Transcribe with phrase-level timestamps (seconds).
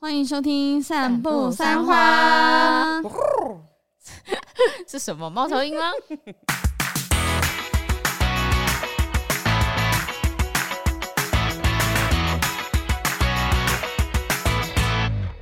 [0.00, 3.00] 欢迎收听《散步三花》，
[4.86, 5.90] 是什么猫头鹰吗？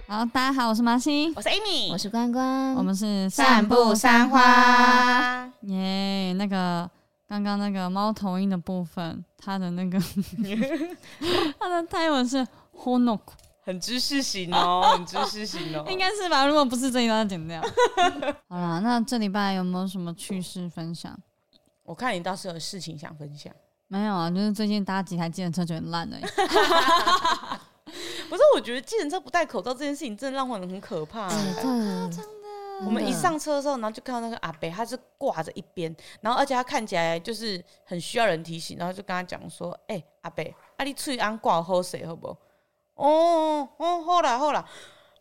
[0.09, 5.53] 好，大家好，我是麻希，我是 Amy，我是关关，我们是散步三花。
[5.65, 6.91] 耶，那个
[7.29, 10.01] 刚刚那个猫头鹰的部分，它的那个
[11.61, 13.21] 它的泰文是 Honok，
[13.67, 16.47] 很知识型哦， 很知识型哦，应该是吧？
[16.47, 17.61] 如果不是，这一段要剪掉。
[18.49, 21.19] 好啦，那这礼拜有没有什么趣事分享？
[21.83, 23.53] 我看你倒是有事情想分享。
[23.89, 26.17] 没有啊，就是最近搭几台计程车就很烂了。
[28.29, 31.29] 不是，我觉得计程车不戴口罩这件事情真的让我很可怕。
[31.29, 32.85] 真的，真的。
[32.85, 40.45] 我们一上车的时候，然后就看到那个阿北，他是挂着一边，然后而且他看起来就是很需要人提醒，然后就跟他讲说：“哎、欸，阿伯，
[40.77, 42.37] 啊你嘴安挂好水好不好？”
[42.97, 44.65] 哦哦，好啦好啦。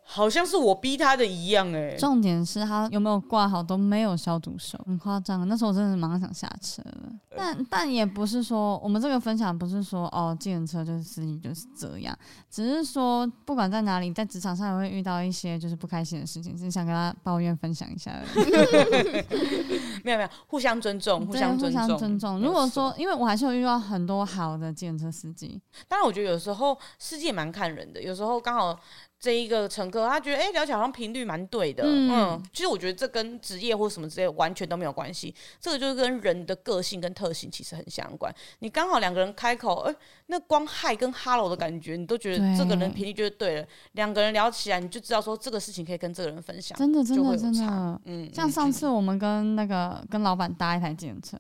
[0.08, 1.98] 好像是我逼他的一样哎、欸。
[1.98, 5.48] 重点是他有没有挂好都没有消毒手，很夸张。
[5.48, 7.10] 那时候我真的马上想下车了。
[7.36, 12.18] 但但也不是说我们这个分享不是说哦，计程车就是司机就是这样，
[12.50, 19.26] 只是说不管在哪里，在职场上也会遇到一些就是不开心的事情，只是想跟他抱怨分享一下而已。
[20.06, 21.82] 没有没有，互相尊重，互相尊重。
[21.82, 22.40] 互相尊重。
[22.40, 28.80] 如果说，因为我还是有遇到很多好的计程车司机，当然我觉得有时候司机也蛮看人的，有时候刚好。
[29.26, 38.32] 这一个乘客，他觉得哎，聊起来好像频率蛮对的，嗯，嗯，其实我觉得这跟职业或什么之类完全都没有关系，这个就是跟人的个性跟特性其实很相关。
[38.60, 39.96] 你刚好两个人开口，哎，
[40.28, 51.36] 那光嗨跟哈喽的感觉，你都觉得这个人频率就是对了，两个人聊起来，你就知道说这个事情可以跟这个人分享，真的真的真的，嗯，像上次我们跟那个跟老板搭一台计程车，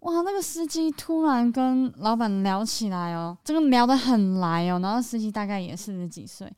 [0.00, 6.48] 哇，那个司机突然跟老板聊起来哦，这个聊得很来哦，然后司机大概也四十几岁。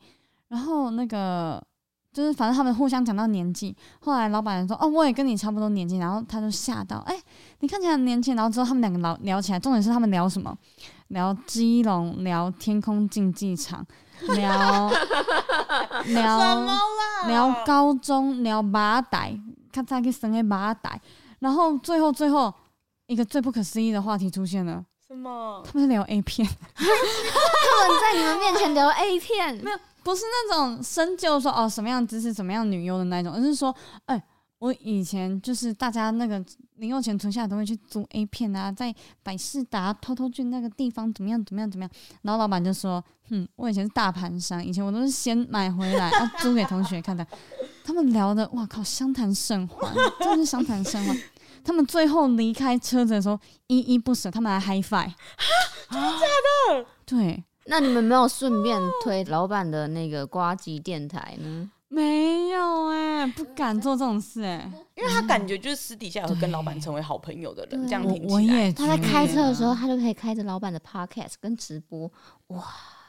[0.49, 1.63] 然后那个
[2.11, 3.75] 就是，反正他们互相讲到年纪。
[4.01, 7.15] 后来老板说：“哦，我也跟你差不多年纪。”然后他就吓到：“哎，
[7.59, 10.55] 你看起来很年轻。”然后之后他们两个聊聊起来，重点是他们聊什么？
[11.09, 13.85] 聊基隆，聊天空竞技场，
[14.35, 14.91] 聊
[16.05, 16.65] 聊
[17.27, 19.39] 聊高中，聊马仔，
[19.71, 21.01] 看他去生个马仔。
[21.39, 22.53] 然后最后最后
[23.07, 25.63] 一个最不可思议的话题出现了，什么？
[25.65, 29.77] 他们在聊 A 片，他们在你们面前聊 A 片， 没有。
[30.03, 33.75] 不是那种深究说哦什么样姿势怎么样女优的那种，而是说，
[34.05, 34.23] 哎、欸，
[34.59, 36.43] 我以前就是大家那个
[36.75, 38.93] 零用钱存下来都会去租 A 片啊，在
[39.23, 41.91] 百事达偷偷去那个地方怎么样怎么样怎么样。
[42.21, 47.25] 然后老板就说，哼，我以前是大盘商，以前我都是先买回来，然 后租给同学看的。
[47.83, 51.17] 他们聊的，哇靠，相谈甚欢，真的是相谈甚欢。
[51.63, 55.11] 他们最后离开车子的时候，依依不舍，他们还 high five，
[55.89, 56.85] 真的假的？
[57.05, 57.43] 对。
[57.65, 61.69] 那你们没有顺便推老板的那个呱吉电台呢？
[61.87, 68.33] 没有哎、欸，不敢做这种事哎、欸，因为他感觉就是私底下有跟老板成为好朋友的人，这样听起来。
[68.33, 72.11] 我也他在开车的时候，他就可以开着老板的 podcast 跟直播，
[72.47, 72.63] 哇，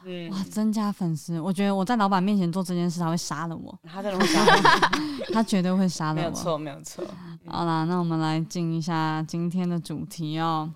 [0.05, 1.41] 嗯、哇，增加粉丝。
[1.41, 3.78] 我觉得我在老板面前做这件事，他会杀了我。
[3.84, 6.15] 他在会杀了我， 他绝对会杀了我。
[6.16, 7.05] 没有错，没有错。
[7.47, 10.72] 好啦，那我们来进一下今天的主题哦。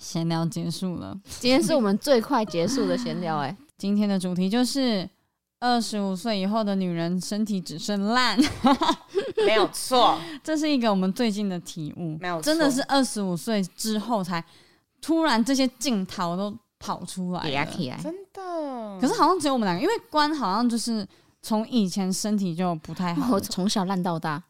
[0.00, 3.56] 闲聊结束了，今天是我们最快结束的闲聊哎。
[3.78, 5.08] 今天的主题就是
[5.60, 8.36] 二十五岁以后的女人身体只剩烂，
[9.46, 14.44] 没有 错，这是一个我们最近的体悟，没有错，真的是二十五岁之后才
[15.00, 16.52] 突然这些镜头都
[16.84, 19.00] 跑出来了，真的。
[19.00, 21.06] 可是好像只有我们两个，因为关好像就是
[21.40, 24.42] 从以前身体就不太好，我从小烂到大。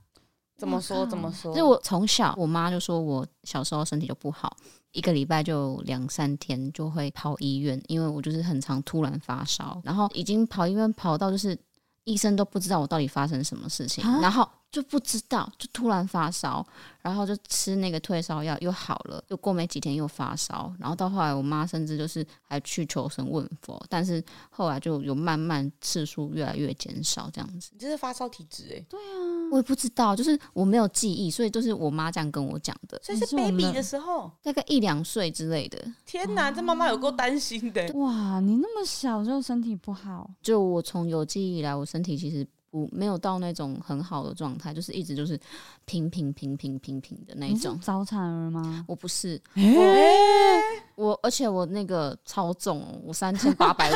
[0.56, 1.04] 怎么说？
[1.06, 1.54] 怎么说？
[1.54, 4.56] 就我从小，我妈就说我小时候身体就不好。
[4.92, 11.58] 一个礼拜就两三天就会跑医院，因为我就是很常突然发烧，然后已经跑医院跑到就是
[12.04, 16.66] 医生都不知道我到底发生什么事情，然后就不知道就突然发烧，
[17.00, 27.70] 然后就吃那个退烧药又好了，又过没几天又发烧，然后到后来我妈甚至就是还去求神问佛，但是后来就有慢慢次数越来越减少这样子。
[27.72, 28.84] 你这是发烧体质哎？
[28.88, 29.34] 对啊。
[29.52, 33.00] 我也不知道，就是我没有记忆，所以就是我妈这样跟我讲的。
[33.04, 35.78] 所以是 baby 的时候，大概一两岁之类的。
[36.04, 37.92] 天哪，这妈妈有够担心的。
[37.92, 40.28] 哇，你那么小就身体不好？
[40.42, 42.44] 就我从有记忆以来，我身体其实
[42.74, 45.38] 不没有到那种很好的状态，就是一直就是
[45.84, 47.78] 平平平平平平的那种。
[47.78, 48.84] 早产儿吗？
[48.88, 49.40] 我不是。
[49.54, 50.60] 欸、
[50.96, 53.94] 我我而且我那个超重，我三千八百五，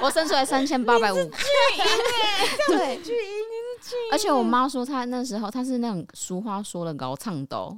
[0.00, 1.16] 我生出来三千八百五。
[1.16, 1.32] 巨婴
[2.78, 3.00] 哎，对，
[4.12, 7.76] 而且我妈说，她那时候她是那种俗话说的高唱斗，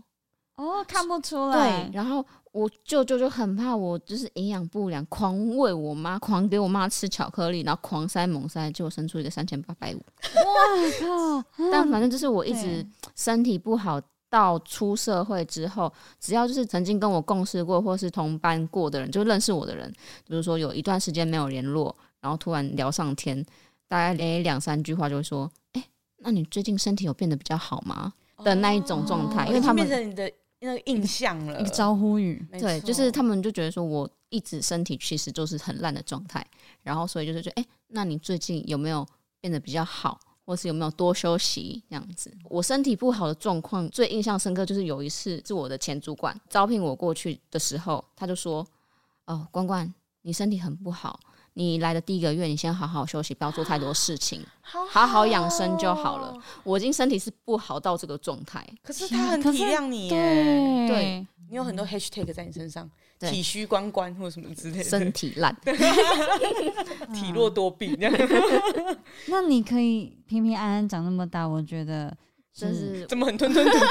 [0.57, 1.87] 哦，看不出来。
[1.87, 9.99] 对，然后我舅舅就很怕我就是营养不良，狂喂我妈，狂给我妈吃巧克力，然后狂塞猛塞，结果生出一个三千八百五。
[9.99, 10.43] 哇
[11.01, 11.45] 靠！
[11.71, 14.01] 但反正就是我一直身体不好。
[14.29, 19.91] 到出社会之后，只要就是曾经跟我共事过或是同班过的人，就认识我的人，
[20.27, 23.41] 比如说有一段时间没有联络，然后突然聊上天，
[23.87, 25.89] 大概连两三句话就会说：“哎、欸，
[26.19, 28.13] 那你最近身体有变得比较好吗？”
[28.43, 30.31] 的那一种状态，哦、因为他们变成你的
[30.61, 32.45] 那个印象了，一个招呼语。
[32.53, 36.47] 对，就是他们就觉得说我一直身体其实就是很烂的状态，
[36.83, 39.07] 然后所以就是说：“哎、欸，那你最近有没有
[39.41, 42.33] 变得比较好？”或是有没有多休息这样子？
[42.45, 48.65] 我身体不好的状况最印象深刻，就是有一次是我的前主管招聘我过去的时候，他就说
[49.27, 49.93] ：“哦，关关，
[50.23, 51.19] 你身体很不好，
[51.59, 62.89] 你来的第一个月，你先好好休息，不要做太多事情，好好，养生就好了。”我已经身体是不好到这个状态，可是他很体谅你耶，对，你有很多 hashtag 在你身上。
[63.19, 65.57] 体虚关关或什么之类的，身体烂，
[67.15, 68.15] 体弱多病这样。
[69.29, 72.15] 那你可以平平安安长那么大，我觉得。
[72.57, 73.85] 真是怎么很吞吞吐吐？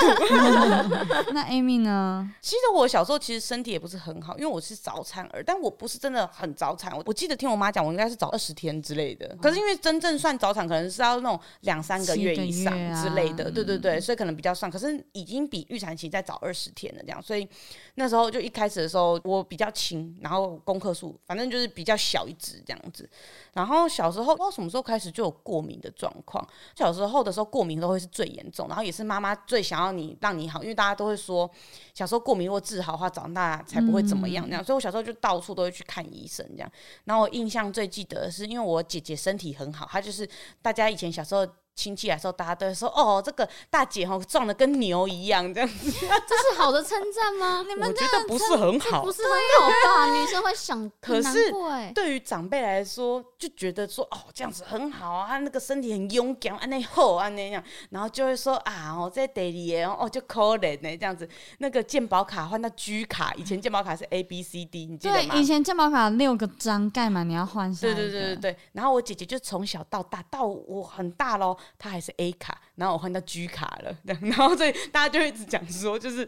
[1.34, 2.28] 那 Amy 呢？
[2.42, 6.92] 其实我小时候其实身体也不是很好，因为我是早产儿，但我不是真的很早产。
[6.98, 9.38] 我我记得听我妈讲，我应该是早二十天之类的。
[9.40, 12.74] 可是因为真正算早产，可能是要那种两三个月以上
[13.04, 14.72] 之类的，对对对，所以可能比较算。
[14.72, 17.22] 可是已经比预产期再早二十天了，这样。
[17.22, 17.48] 所以
[17.94, 23.08] 那时候就一开始的时候，我比较轻，然后功课数反正就是比较小一只这样子。
[23.54, 26.44] 然后小时候不知道什么时候开始就有过敏的状况，
[26.76, 31.50] 小时候的时候过敏都会是最严重，然后也是妈妈最想要你让你好，因为大家都会说
[31.94, 34.64] 小时候过敏如果治好的话，长大才不会怎么样那样。
[34.64, 36.72] 所以我小时候就到处都会去看医生这样。
[37.04, 40.28] 然后我印象最记得的是，因为我姐姐身体很好，她就是
[40.62, 41.46] 大家以前小时候。
[41.76, 45.92] 亲戚来的时候，大家都会说：“哦，这个大姐哦壮的跟牛一样，这样子。
[45.92, 47.64] ”这是好的称赞吗？
[47.68, 50.16] 你们觉得不是很好，不是很好吧？
[50.16, 51.52] 女生会想，可是
[51.94, 57.62] 对于长辈来说，就觉得说：“哦，这样子很好啊，他那个身体很勇敢，啊那厚啊那样。”
[57.92, 61.28] 然后就会说：“啊，哦，在得里哦，就可怜呢，这样子。
[61.60, 65.34] 那个健保卡换到 G 卡，以前健保卡是 A B C D，你记得吗？
[65.34, 67.82] 对，以前健保卡六个章盖满，你要换下。
[67.82, 68.58] 对对对对对。
[68.72, 72.62] 然后我姐姐就从小到大，到我很大喽，她还是 A 卡。
[72.76, 76.28] 然后我换到 G 卡了， 然后所以大家就一直讲说，就是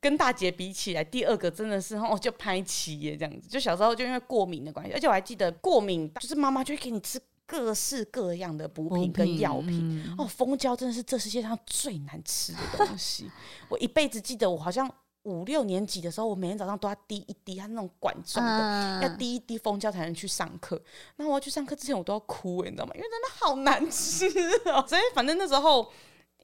[0.00, 3.48] 跟大姐比起来，第二个真的是哦，就拍齐耶这样子。
[3.48, 9.70] 就小时候就因为过敏的关系，而且我还记得过敏，就是妈妈就会给你吃各式各样的补品跟药品。
[9.70, 13.30] 品哦，蜂胶真的是这世界上最难吃的东西，
[13.70, 14.92] 我一辈子记得我好像。
[15.26, 20.80] 五六年级的时候，我每天早上都要滴一滴，它那种管状的，嗯、要滴一滴蜂胶才能去上课。
[21.16, 22.92] 那我要去上课之前，我都要哭，你知道吗？
[22.94, 24.26] 因为真的好难吃
[24.70, 24.84] 哦。
[24.88, 25.92] 所以反正那时候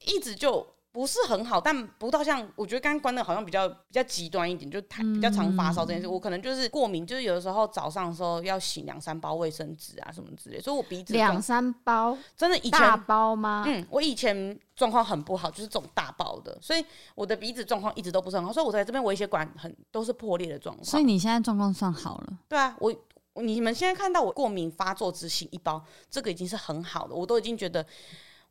[0.05, 0.67] 一直就。
[0.92, 6.06] 不是很好，但不到像我觉得刚刚关的好像比较比较极端一点，就太比较常发烧这件事。
[6.06, 13.64] 嗯、我可能就是过敏，就是有的时候早上的时候要洗两三包卫生纸啊什么之类，所以我鼻子两三包真的以前大包吗？
[13.66, 16.84] 嗯，我以前状况很不好，就是这种大包的，所以
[17.14, 20.84] 我的鼻子状况一直都不是很好，所以我在这边微血管很都是破裂的状况。
[20.84, 22.38] 所以你现在状况算好了？
[22.50, 22.94] 对啊，我
[23.36, 27.86] 你们现在看到我过敏发作只醒一包，这个已经是很好的，我都已经觉得。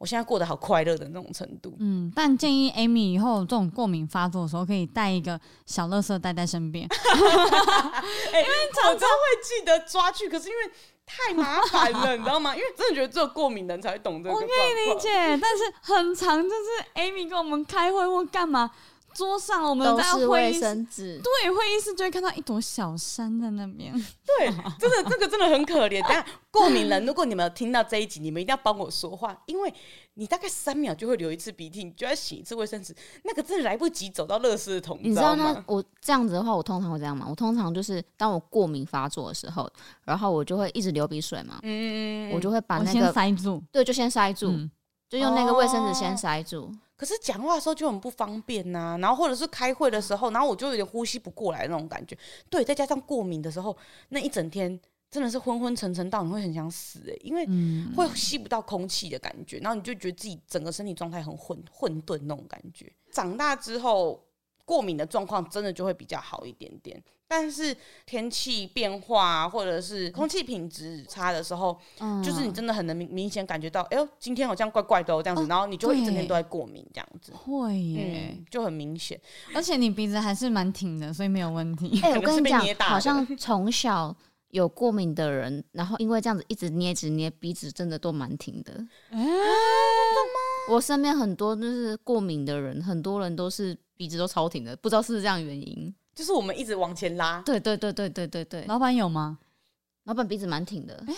[0.01, 1.75] 我现在过得好快乐的那种程度。
[1.77, 6.87] 嗯，但建议 Amy 以后这种过敏发作的时候，可以带一个小垃圾袋在身边。
[6.87, 6.97] 欸、
[8.41, 9.07] 因为常常会
[9.43, 10.71] 记得抓去，可是因为
[11.05, 12.55] 太麻烦了，你知道吗？
[12.55, 14.35] 因为真的觉得只有过敏人才会懂这个。
[14.35, 16.65] 我可以理解，但是很长就是
[16.95, 18.71] Amy 跟我们开会或干嘛。
[19.21, 23.93] 桌上我们在会议室，对，会议室就会看到一朵小山在那边。
[23.93, 24.47] 对，
[24.79, 26.03] 真的这个真的很可怜。
[26.09, 29.71] 但过敏人，如果你们有听到这一集，你们一定要帮我说话，因为
[30.15, 34.97] 你大概三秒就会流一次鼻涕，你就要洗一次卫生纸，那个真的来不及走到垃圾桶。
[35.03, 35.63] 你知道吗？
[35.67, 37.27] 我这样子的话，我通常会这样嘛。
[37.29, 39.71] 我通常就是当我过敏发作的时候，
[40.03, 41.59] 然后我就会一直流鼻水嘛。
[41.61, 43.61] 嗯，我就会把那个塞住。
[43.71, 44.71] 对，就先塞住，嗯、
[45.07, 46.63] 就用那个卫生纸先塞住。
[46.63, 52.15] 哦可是讲话的时候就很不方便呐、啊，然后或者是开会的时候，然后我就有点呼吸不过来那种感觉。
[52.47, 53.75] 对，再加上过敏的时候，
[54.09, 54.79] 那一整天
[55.09, 57.43] 真的是昏昏沉沉到你会很想死诶、欸，因为
[57.95, 62.93] 会吸不到空气的感觉，然后你就觉得自己整个身体状态很混混沌那种感觉。
[63.11, 64.23] 长大之后。
[64.63, 67.73] 过敏的状况真的就会比较好一点点，但是
[68.05, 79.17] 天气变化或者是空气品质差的时候，嗯、就是你真的很能明明显感觉到，哎呦，今天好像怪怪的哦，这样子，哦、然后你就会一整天都在过敏这样子，会耶、嗯，就很明显。
[79.55, 82.01] 而且你鼻子还是蛮挺的，所以没有问题。
[82.03, 84.13] 哎、欸， 我跟你讲，好像从小
[84.49, 88.73] 有过敏的人，然后因为这样子一直捏，一直捏，鼻子真的都蛮挺的。
[88.73, 90.73] 欸、啊，真的吗？
[90.73, 93.77] 我身边很多就是过敏的人，很多人都是。
[94.01, 95.93] 鼻子都超挺的，不知道是不是这样原因。
[96.13, 97.41] 就是我们一直往前拉。
[97.45, 99.39] 对对对对对对对，老板有吗？
[100.05, 100.93] 老板鼻子蛮挺的。
[101.07, 101.15] 欸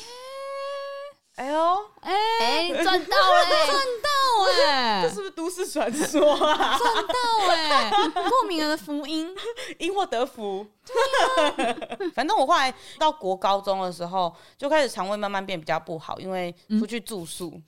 [1.36, 1.60] 哎呦，
[2.02, 5.02] 哎哎，赚到了， 赚到哎！
[5.02, 6.78] 这是不是都市传说啊？
[6.78, 7.92] 赚到哎！
[8.30, 9.36] 过敏儿的福音，
[9.80, 10.60] 因祸得福。
[10.60, 11.50] 啊，
[12.14, 17.60] 反正我后来到国高中的时候，就开始肠胃慢慢变比较不好，因为出去住宿，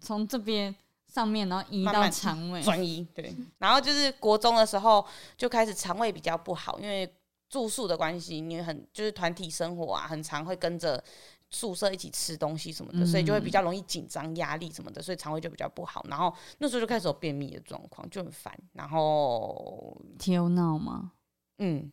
[0.00, 0.74] 从、嗯、这边
[1.14, 3.06] 上面然后移到肠胃转移。
[3.14, 5.06] 对，然后就是国中的时候
[5.36, 7.10] 就开始肠胃比较不好，因为
[7.48, 11.02] 住宿的关系，你很就是团体生活啊，很常会跟着。
[11.50, 16.04] 宿舍一起吃东西什么的，所以就会比较容易紧张、压力什么的，所以肠胃就比较不好。
[16.08, 18.52] 然后那时候就开始有便秘的状况，就很烦。
[18.72, 21.12] 然后天闹吗？
[21.58, 21.92] 嗯，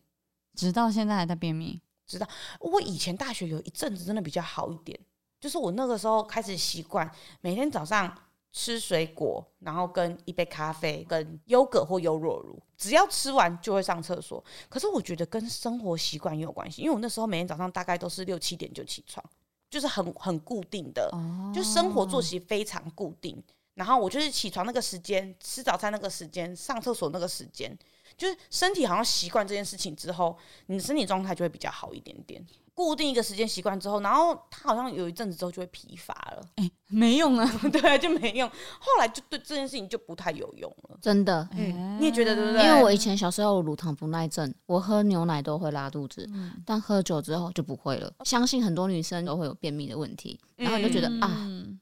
[0.55, 1.79] 直到现在还在便秘。
[2.07, 2.27] 直到
[2.59, 4.99] 我以前大学有一阵子真的比较好一点，
[5.39, 7.07] 就是我那个时候开始习惯
[7.41, 8.11] 每天早上
[8.51, 14.43] 吃水果，然后跟一杯咖啡，跟优格或优酪乳，只要吃完就会上厕所。
[14.70, 19.24] 可是我觉得跟生活习惯也有关系，因为我那时候每天早上大概都是六七点就起床。
[19.70, 21.10] 就是很很固定的，
[21.55, 23.41] 就生活作息非常固定。
[23.74, 27.74] 然后我就是起床那个时间，吃早餐那个时间，上厕所那个时间，
[28.17, 32.46] 就是身体好像习惯这件事情之后，你的身体状态就会比较好一点点。
[32.73, 38.49] 固定一个时间习惯之后，然后他好像有一阵子之后就会疲乏了，哎、欸，没用啊， 对，就没用。
[38.49, 41.47] 后来就对这件事情就不太有用了，真的。
[41.51, 42.63] 嗯，你也觉得对不对？
[42.63, 48.11] 因为我以前小时候乳糖不耐症，我喝牛奶都会拉肚子，嗯、但喝酒之后就不会了。
[48.23, 51.29] 相信很多女生都会有便秘的问题，然后你就觉得、嗯、啊，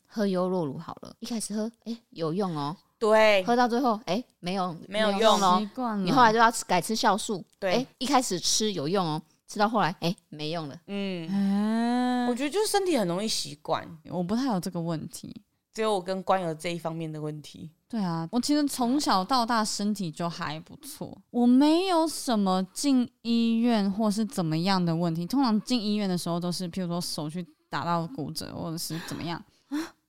[0.07, 1.13] 喝优酪乳好了。
[1.19, 5.57] 一开始喝，哎、欸，有用哦，对，喝到最后，哎、欸，没有，没有用哦。
[5.59, 9.21] 习惯了，你后来就要吃改吃酵素，对，欸、一开始吃有用哦。
[9.49, 10.79] 吃到后来，哎、欸，没用了。
[10.85, 15.41] 嗯，欸、我觉得就是身体很容易习惯，我不太有这个问题，
[15.73, 17.71] 只有我跟关有这一方面的问题。
[17.89, 25.25] 对啊，我其实从小到大身体就还不错，我没有什么进医院或是怎么样的问题。
[25.25, 29.43] 通常进医院的时候都是，譬如说手去打到骨折，或者是怎么样，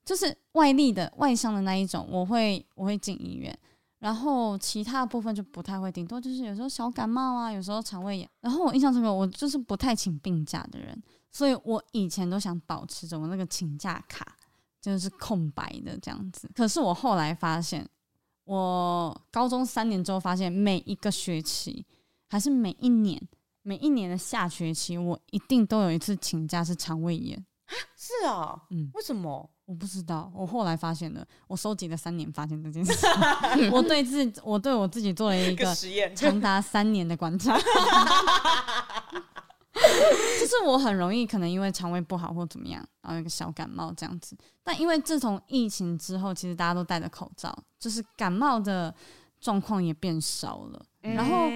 [0.05, 3.59] 就是外力的外伤的那一种，我会我会进医院。
[4.01, 8.29] 然后其他部分就不太会，顶多就是有时候小感冒啊，有时候肠胃炎。
[8.41, 14.27] 然后我印象中，我就是不太请病假的人，所以我以前都想保持着我那个请假卡，
[14.81, 16.51] 就是空白的这样子。
[16.55, 17.87] 可是我后来发现，
[18.45, 21.85] 我高中三年之后发现，每一个学期
[22.27, 23.21] 还是每一年，
[23.61, 27.45] 每一年的下学期，我一定都有一次请假是肠胃炎。
[27.97, 29.49] 是啊，嗯，为什么？
[29.67, 33.07] 我不知道，我后来发现了，我收集了三年，发现这件事。
[33.71, 37.57] 我对自己，我对我自己做了一个实验，长达三年的观察。
[40.41, 44.37] 就是我很容易可能因为肠胃不好或怎么样，然后有一个小感冒这样子。
[44.65, 48.93] 但因为自从疫情之后，其实大家都戴着口罩，就是感冒的
[49.41, 50.85] 状况也变少了。
[51.01, 51.49] 然后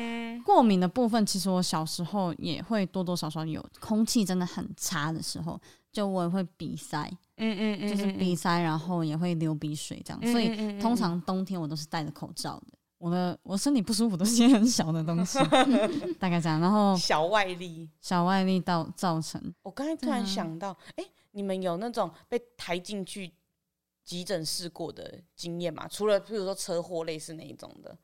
[0.44, 5.60] 过敏的部分，其实我小时候也会多多少少有，空气真的很差的时候。
[5.94, 12.76] 就我也会鼻塞，嗯嗯嗯，就是鼻塞，然后也会流鼻水这样，所以通常冬天我都是戴着口罩的。
[12.98, 15.38] 我的我身体不舒服都是些很小的东西，
[16.18, 16.60] 大概这样。
[16.60, 19.54] 然后小外力，小外力到造成。
[19.62, 23.32] 我刚才突然想到，哎、嗯，你们有那种被抬进去
[24.04, 25.86] 急诊室过的经验吗？
[25.86, 27.96] 除了譬如说车祸类似那一种的，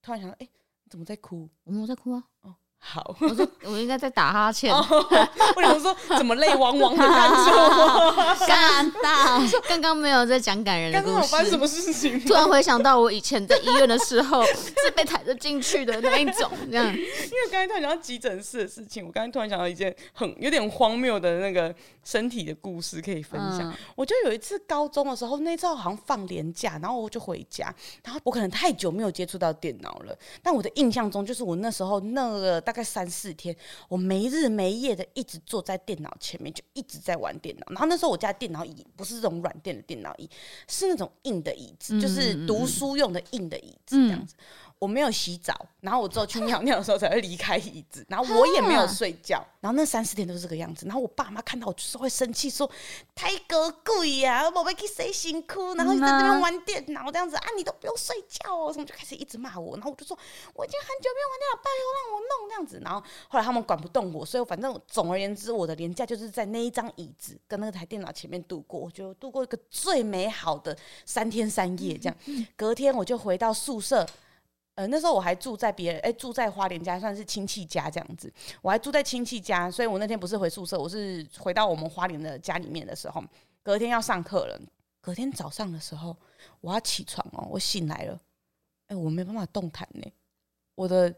[0.00, 0.46] 突然想到，哎，
[0.84, 1.48] 你怎么在哭？
[1.64, 2.22] 我没有在哭啊。
[2.42, 4.74] 哦好，我说我应该在打哈欠。
[4.74, 8.10] 我想说，怎么泪汪汪的感受？
[8.44, 11.12] 感到刚刚没有在讲感人的故事。
[11.12, 12.20] 刚刚发生什么事情？
[12.24, 16.86] 突然回想到我以前在医院的时候是被抬着进去的那一种，这样。
[16.86, 21.72] 因为刚才突然想到急诊室的事情，我刚才突然想到一件很有点荒谬的那个
[22.02, 23.62] 身体的故事可以分享。
[23.62, 27.72] 嗯、我就有一次高中的时候，那时候好像放年假，然后我就回家，
[28.02, 33.54] 然后我可能太久没有接触到电脑了，但我的印象中就是我那时候那个大概三四天，
[33.86, 37.66] 我没日没夜的一直坐在电脑前面，就一直在玩电脑。
[37.68, 40.26] 然后那时候我家电脑椅不是这种软垫的电脑椅，
[40.66, 44.34] 是那种硬的椅子，就是读书用的硬的椅子这样子。
[44.82, 50.84] 我没有洗澡，然后我之后去尿尿的时候才会离开椅子， 然后我也没有睡觉，然后那三四天都是这个样子。
[50.86, 52.68] 然后我爸妈看到我就是会生气，说
[53.14, 59.76] 太高贵呀，宝贝给谁辛苦，然后你在那边玩电脑这样子啊，你都不用睡觉哦，什么就开始一直骂我。
[59.76, 60.18] 然后我就说
[60.52, 62.80] 我已经很久没有玩电脑，拜托让我弄这样子。
[62.82, 71.96] 然后后来他们管不动我，所以反正总而言之，我的连假就是在那一张椅子跟那台电脑前面度过，我就度过一个最美好的三天三夜。
[71.96, 72.16] 这样，
[72.56, 74.04] 隔天我就回到宿舍。
[74.74, 78.32] 呃，那时候我还住在别人，哎、住在花莲家，算是亲戚家这样子。
[78.62, 83.22] 我还住在亲戚家，所以我那天不是回宿舍，我是回到我们花莲的家里面的时候，
[83.62, 84.60] 隔天要上课了。
[85.00, 86.16] 隔天早上的时候，
[86.60, 88.18] 我要起床哦，我醒来了，
[88.86, 90.06] 哎、我没办法动弹呢。
[90.74, 91.12] 我的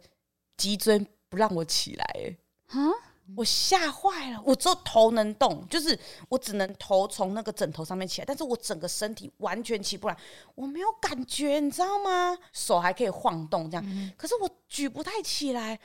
[0.57, 2.37] 脊椎不让我起来，哎，
[2.81, 2.91] 啊，
[3.37, 10.17] 我吓坏了，我只有头能动，就是我只能头从那个枕头上面起来，但是我整个身体完全起不来，
[10.55, 12.37] 我没有感觉，你知道吗？
[12.53, 15.81] 手还可以晃动这样，嗯、可是我举不太起来。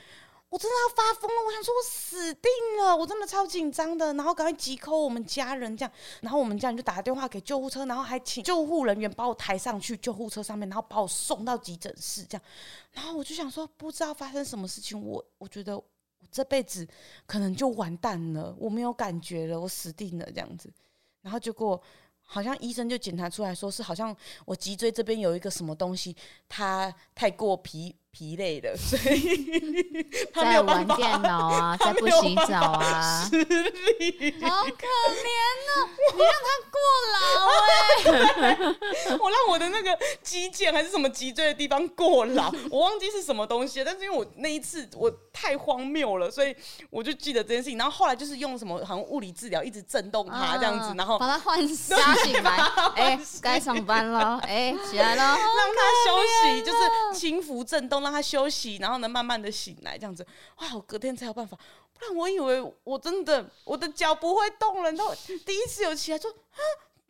[0.52, 1.44] 我真的要发疯了！
[1.46, 2.98] 我想说，我死定了！
[2.98, 5.92] 我真的超紧张的，然后赶快急 call 我们家人，这样，
[6.22, 12.42] 然后我们家人就打电话给救护车，然后还请救护人员把我抬上去救护车上面，然后把我送到急诊室，这样，
[12.94, 15.80] 然后我就想说，不知道发生什么事情，我我觉得
[16.32, 16.88] 这辈子
[17.26, 20.72] 可能就完蛋了，我没有感觉了，我死定了这样子，
[21.22, 21.82] 然后结果
[22.22, 26.16] 好像医生就检查出来说是好像我脊椎这边有一个什么东西，
[26.48, 27.96] 它太过皮。
[28.20, 29.48] 疲累了，所以
[30.34, 34.84] 他没有办法在玩电脑啊， 在不洗澡啊，好可
[35.16, 35.30] 怜
[35.70, 35.88] 哦！
[36.14, 36.76] 你让他过
[37.16, 37.18] 劳
[37.64, 43.86] 哎、欸， 我让我的那个肌腱还是什么脊椎的地方过劳，我忘记是什么东西了。
[43.86, 46.54] 但是因为我那一次我太荒谬了，所以
[46.90, 47.78] 我就记得这件事情。
[47.78, 51.96] 然后后来就是用什么好像物理治疗，一直震动他这样子，然后把他唤醒，
[52.26, 52.58] 醒来，
[52.98, 56.80] 哎，该上班了，哎，起来了，让他休息，就是
[57.18, 58.09] 轻浮震动。
[58.09, 60.26] 让他休息，然后呢，慢慢的醒来，这样子，
[60.58, 61.58] 哇，我隔天才有办法，
[61.94, 65.14] 不然我以为我真的我的脚不会动了，然后
[65.46, 66.60] 第一次有起来说啊，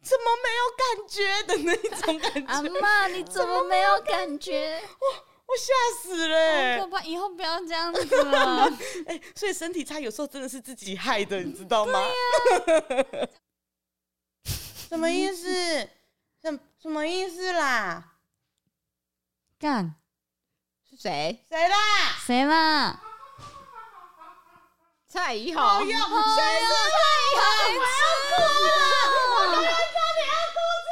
[0.01, 2.53] 怎么没有感觉的那一种感觉？
[2.53, 4.79] 阿妈，你怎么没有感觉？
[4.81, 6.79] 哇，我吓死了、欸！
[6.79, 8.65] 好可怕，以后不要这样子了。
[9.07, 11.99] 哎、欸，所以身体差有时候真的是自己害的，你知道吗？
[11.99, 12.07] 啊、
[14.89, 15.89] 什么意思？
[16.41, 18.13] 什什么意思啦？
[19.59, 19.98] 干。
[21.01, 21.45] 谁？
[21.49, 21.77] 谁啦？
[22.25, 22.99] 谁啦？
[25.07, 25.79] 蔡宜豪。
[25.79, 26.03] 谁是蔡宜
[27.39, 27.41] 豪？
[27.71, 28.35] 我要哭
[29.47, 29.55] 了！
[29.55, 29.63] 我
[29.95, 30.91] 差点要哭出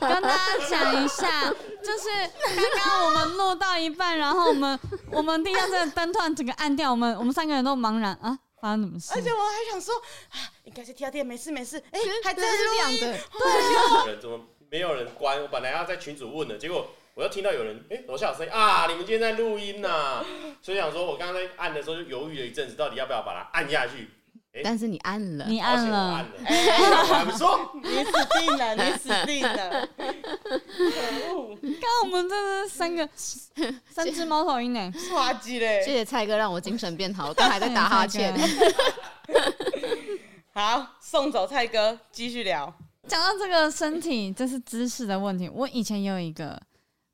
[0.00, 0.10] 来。
[0.12, 1.22] 跟大家讲一下，
[1.84, 2.04] 就是
[2.74, 4.76] 刚刚我们录到一半，然后我们
[5.12, 9.12] 我们地下这个灯突然整个暗掉，我们我们三个人都茫然啊，发生什么事？
[9.14, 9.94] 而且我还想说
[10.30, 11.78] 啊，应该是跳电，没事没事。
[11.92, 14.42] 哎，还真是亮的，对啊。
[14.70, 20.24] 没有人关，我本来要在群主问的，结果我又听到有人哎，楼下有声音啊，你们今天在录音呐、啊，
[20.62, 24.08] 所以想说我刚刚在按的时候就犹豫了一阵子，到底要不要把它按下去？
[24.64, 31.56] 但是你按了，你按了， 哎，我还不说，你死定了， 你死定了，可恶！
[31.62, 33.08] 刚刚我们这是三个
[33.88, 35.82] 三只猫头鹰呢，刷机嘞！
[35.84, 38.34] 谢谢蔡哥让我精神变好，我刚还在打哈欠。
[40.52, 42.72] 好，送走蔡哥，继续聊。
[43.10, 45.48] 讲到这个身体，就是姿势的问题。
[45.48, 46.50] 我以前也有一个，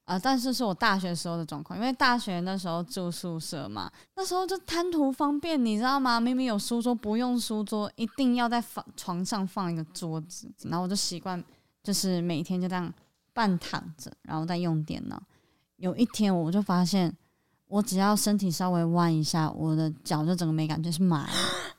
[0.05, 6.21] 啊、呃，但是是我大学时候的状况，因为大学那时候住宿舍嘛，那时候就贪图方便，你知道吗？
[6.21, 11.43] 明明有书桌，不用书桌，一定要在放床上放一个桌子，然后我就习惯，
[11.83, 12.93] 就是每天就这样
[13.33, 15.23] 半躺着，然后再用电脑。
[15.77, 17.11] 有一天我就发现，
[17.69, 21.33] 我只要身体稍微弯一下，我的脚就整个没感觉，是麻的。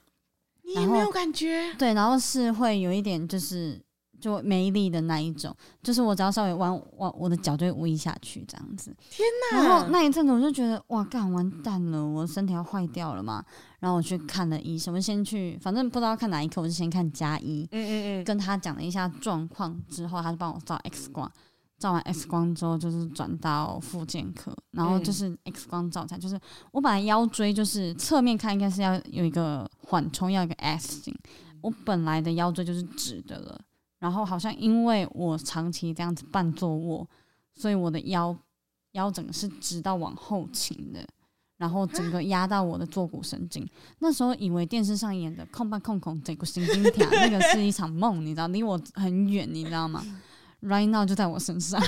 [0.65, 1.71] 你也没有感觉？
[1.75, 3.79] 对，然后是会有一点就是。
[4.19, 8.95] 就没力的那一种，就是我只要稍微弯弯，我的脚就会微下去这样子。
[9.09, 9.63] 天哪！
[9.63, 13.43] 然后那一阵子我就觉得哇，干完蛋了，我身体要坏掉了嘛。
[13.79, 17.67] 然后我去看了医生，我先去，反正不知道看哪一科，我就先看加医。
[17.71, 18.23] 嗯嗯嗯。
[18.23, 21.31] 跟他讲了一下状况之后，他就帮我照 X 光。
[21.77, 26.39] 照完 X 光之后，就是转到复健科，然后就是 X 光照起来，就是
[26.71, 31.15] 我本来腰椎就是侧面看应该是要有一个缓冲，要一个 S 型。
[31.61, 33.61] 我本来的腰椎就是直的了。
[33.99, 37.07] 然后好像因为我长期这样子半坐卧，
[37.55, 38.37] 所以我的腰
[38.91, 41.03] 腰整个是直到往后倾的，
[41.57, 43.67] 然后整个压到我的坐骨神经。
[43.97, 50.05] 那时候以为电视上演的空半空空这个神经条，那个是一场梦，你知道，离我很远，你知道吗
[50.61, 51.81] ？Right now 就在我身上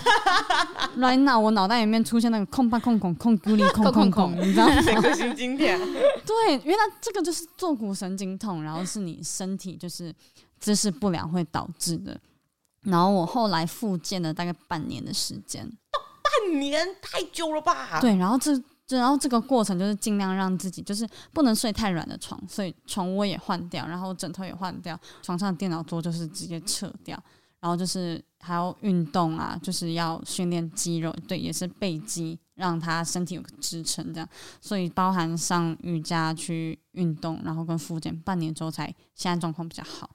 [0.97, 4.81] ，Right now 我脑袋里面出现那个空半空空空孤立空空空，你知道吗？
[4.81, 5.77] 整个神经条，
[6.25, 10.11] 对，原来这个就是坐骨神经痛，然后是你身体就是。
[10.59, 12.19] 姿势不良会导致的，
[12.81, 15.65] 然后我后来复健了大概半年的时间，
[16.21, 17.99] 半年太久了吧？
[18.01, 27.21] 对，然后这这然后这个过程就是尽量让自己就是不能睡太软的床，所以床窝也换掉，然后枕头也换掉，床上的电脑桌就是直接撤掉，
[27.59, 34.27] 然后就是还要运动啊，就是要训练肌肉，对，也是背肌，让他身体有个支撑，这样，
[34.59, 40.09] 所以包含上瑜伽去运动，然后跟复健，半年之后才现在状况比较好。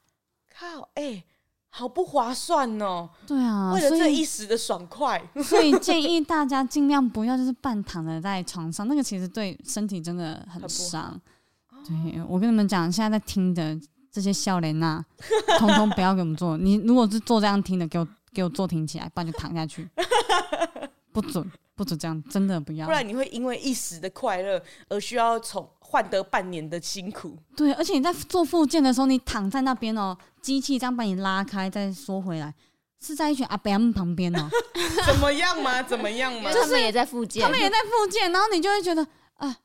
[0.57, 1.25] 靠，哎、欸，
[1.71, 3.11] 好不划算哦！
[3.27, 11.21] 对啊，为了这一时的爽快，所以，建议 大家尽量不要就是半躺着在床上，那个其实对身体真的很伤。
[11.87, 13.79] 对，我跟你们讲，现在在听的
[14.11, 15.05] 这些笑脸呐，
[15.59, 16.57] 通通不要给我们做。
[16.57, 19.89] 你如果是做这样听的，给我给我坐挺起来，不然就躺下去。
[21.13, 27.39] 不准不准这样，真的不要，不然你会因为一时的快乐而需要从换得半年的辛苦。
[27.55, 32.53] 对，而且你在做复健的时候，你躺在那边哦，机器这样把你拉开再缩回来，
[33.01, 34.49] 是在一群阿伯旁边哦，
[35.07, 35.81] 怎么样嘛？
[35.81, 36.51] 怎么样嘛？
[36.53, 39.57] 就是他们也在复健，他们也在复健，然后你就会觉得啊。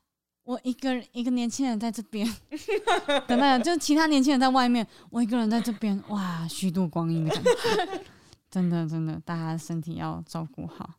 [0.44, 2.26] 我一个人，一个年轻人在这边，
[3.28, 8.00] 等等，就其他年轻人在外面，我一个人在这边，哇，虚度光阴的感觉，
[8.50, 10.90] 真的真的，大家身体要照顾好。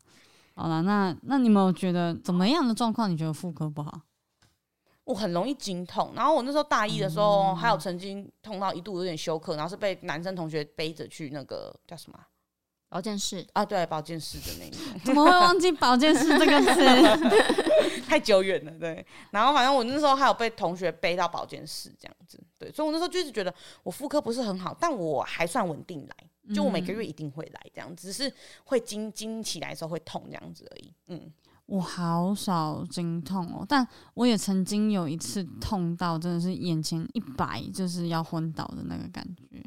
[0.54, 3.10] 好了，那那你们有觉得怎么样的状况？
[3.10, 4.00] 你觉得妇科不好？
[5.04, 12.18] 我很容易经痛，然后我那时候大一的时候，嗯、还有曾经痛到一度有点休克，然后是被男生同学背着去那个叫什么？
[12.88, 18.02] 保健室啊，对，保健室的那个，怎么会忘记保健室这个词？
[18.06, 19.04] 太久远了，对。
[19.30, 22.70] 然后反正我那时候还有被同学背到保健室这样子，对。
[22.70, 28.30] 所以我那时候就是觉得我妇科不是很好，但我还算稳定来，就我每个月一定会来这样，只是
[28.64, 30.92] 会经经起来的时候会痛这样子而已。
[31.06, 31.32] 嗯，
[31.72, 39.64] 我好少经痛哦，但我也曾经有一次痛到真的是眼前一白，就是要昏倒的那个感觉。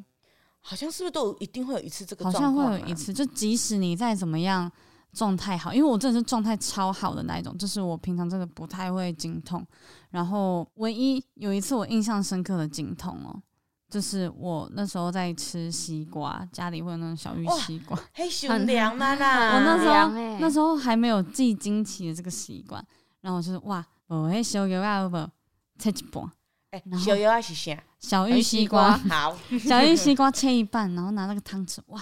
[0.62, 2.24] 好像是不是都一定会有一次这个？
[2.24, 4.72] 好像会有一次，就即使你再怎么样
[5.14, 9.66] 状态好，因为我真的是状态超好的那一种，就是我平常真的不太会经痛。
[10.12, 13.42] 然后唯一有一次我印象深刻的经痛哦，
[13.90, 17.98] 就是我那时候在吃西瓜，家里会有那种小玉西瓜，
[18.50, 19.56] 很凉的啦。
[19.56, 22.84] 我那时候那时候还没有记惊奇的这个习惯，
[23.22, 25.18] 然后我就是哇，我会小油啊不，
[25.78, 26.24] 切一半。
[27.00, 27.82] 小油啊是啥？
[28.00, 32.02] 小玉西瓜，好， 小玉西瓜切一半，然后拿那个汤匙，哇，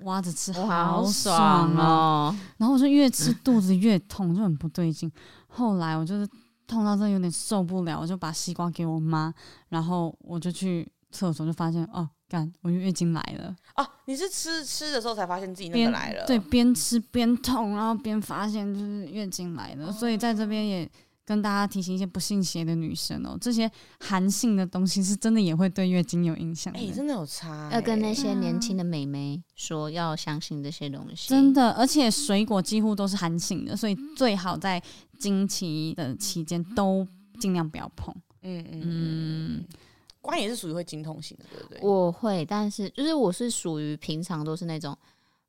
[0.00, 2.36] 挖着吃，好爽哦！
[2.58, 5.10] 然后我就越吃肚子越痛，就很不对劲。
[5.48, 6.28] 后来我就是
[6.68, 9.34] 痛到真的有点受不了，我就把西瓜给我妈，
[9.70, 13.54] 然后我就去厕所就发现，哦，干，我月经来了。
[13.76, 16.26] 哦，你是吃吃的时候才发现自己那个来了？
[16.26, 20.90] 对，边吃边痛，然后边发现就是月经来了，所以在这边也。
[21.24, 23.70] 跟大家提醒一些不信邪的女生哦，这些
[24.00, 26.74] 寒性的东西是真的也会对月经有影响。
[26.74, 27.70] 哎，真的有差。
[27.72, 31.28] 要跟那些年轻的美眉说，要相信这些东西。
[31.28, 34.82] 真的，而且水果几乎都是寒性的，所以最好在
[35.16, 37.06] 经期的期间都
[37.38, 38.12] 尽量不要碰。
[38.42, 39.64] 嗯嗯嗯。
[40.22, 41.80] 关也是属于会精通型的，对不对？
[41.82, 44.96] 我会，但是就是我是属于平常都是那种。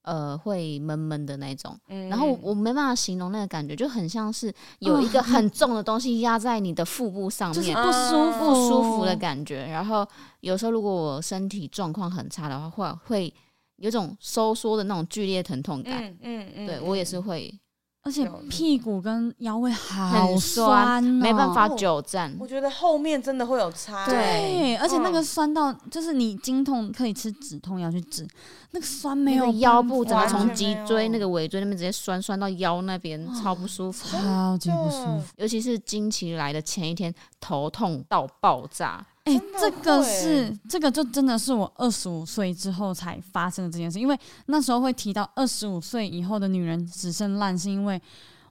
[0.05, 9.65] 呃，会闷闷的那种，嗯、然后我，没办法形容那个感觉，就很像是有一个很重的东西压在你的腹部上面，就是不舒服、不舒服的感觉。
[9.65, 10.05] 然后
[10.41, 13.33] 有时候如果我身体状况很差的话，会会
[13.77, 16.03] 有种收缩的那种剧烈疼痛感。
[16.03, 17.57] 嗯嗯，嗯对我也是会。
[18.05, 22.35] 而且屁股跟腰会好酸，哦，没办法久站。
[22.37, 24.05] 我觉得后面真的会有差。
[24.05, 28.27] 对，而且那个酸到，就是你经痛可以吃止痛药去止，
[28.71, 35.23] 那个酸没有腰部，整个从脊椎那个尾椎那边直接酸酸到腰那边，超不舒服，超级不舒服。
[35.37, 39.05] 尤其是经期来的前一天，头痛到爆炸。
[39.25, 48.01] 哎、欸，这个是这个就真的是我二十五岁之后才发生的这件事，因为那时候会提到二十五岁以后的女人只剩烂，是因为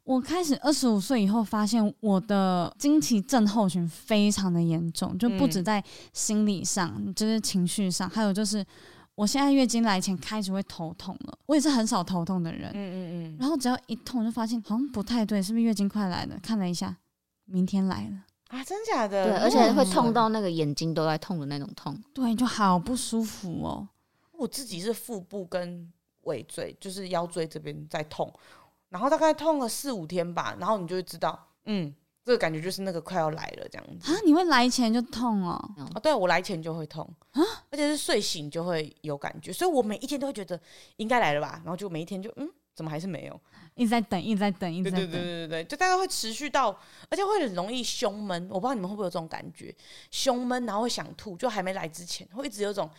[0.05, 8.65] 我开始二十五岁以后发现我的经期症候群非常的严重，就不止在心理上，嗯、就是情绪上，还有就是
[9.15, 16.39] 我现在月经来前开始会头痛了，我也是很少头痛的人，嗯嗯嗯，然后只要一痛就发现好像不太对，是不是月经快来了？
[16.43, 16.97] 看了一下，
[17.45, 18.32] 明天来了。
[18.53, 19.25] 啊，真假的？
[19.25, 21.99] 对，而且会痛到那个眼睛都在痛的那种痛。
[22.13, 23.89] 对，就好不舒服哦。
[24.33, 25.91] 我自己是腹部跟
[26.25, 28.31] 尾椎，就是腰椎这边在痛，
[28.91, 34.13] 然后大概痛了四五天吧，然后你就会知道，嗯，这个感觉就是那个快要来了这样子。
[34.13, 35.53] 啊，你会来前就痛哦？
[35.95, 40.61] 啊，对，我来前就会痛啊，而且是睡醒就会有感觉，所以我每一天都会觉得
[40.97, 42.47] 应该来了吧，然后就每一天就嗯。
[42.75, 43.39] 怎么还是没有？
[43.75, 45.11] 一直在等，一直在等，一直在等。
[45.11, 46.69] 对对对对对，就大概会持续到，
[47.09, 48.49] 而且会很容易胸闷。
[48.51, 49.75] 我不知道你们会不会有这种感觉，
[50.11, 52.91] 胸闷然后会想吐，就还没来之前会一直有种。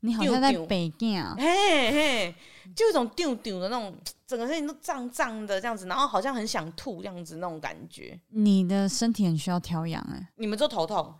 [0.00, 2.34] 你好像在北京啊，嘿嘿，
[2.76, 8.20] 就一种丢丢的那种，整个身体都胀胀的这样子，然后好像很想吐这样子那种感觉。
[8.28, 10.28] 你的身体很需要调养哎。
[10.36, 11.12] 你们就头痛？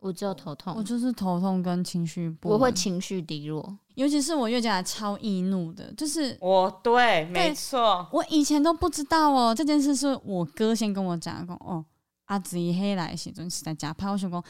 [0.00, 11.84] 我只有头痛，我就是头痛跟情绪不，我会情绪低落，尤其是我月经来超易怒的，就是我对，没错，我以前都不知道哦，这件事是我哥先跟我讲讲哦，
[12.26, 14.42] 阿子一黑来的时阵是在家拍我想讲，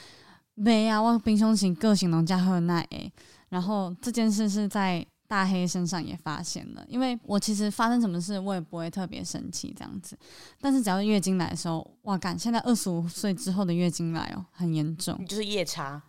[0.54, 3.12] 没啊，我平常型个性拢加喝奶诶，
[3.48, 5.06] 然后这件事是在。
[5.28, 10.18] 大黑身上也发现了，因为我其实发生什么事我也不会特别生气这样子，
[10.58, 12.36] 但是只要月经来的时候，哇，感！
[12.36, 16.02] 现在二十五岁之后的月经来哦，很严重，你就是夜叉，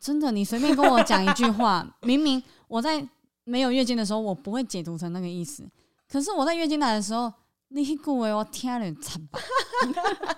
[0.00, 3.06] 真的，你随便跟我讲一句话，明明我在
[3.44, 5.64] 没有月经的时候，我不会解读成那个意思，
[6.10, 7.32] 可是我在月经来的时候，
[7.68, 9.38] 你一句话我听了惨吧？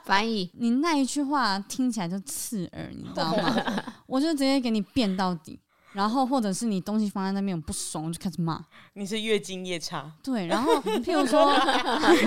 [0.05, 3.57] 翻译，你那一句话听起来就刺耳，你知道吗？
[4.07, 5.59] 我就直接给你变到底，
[5.97, 8.63] 然后或者是你东西放在那边我不爽，我就开始骂。
[8.93, 11.55] 你是月经夜叉，对，然后 譬如说，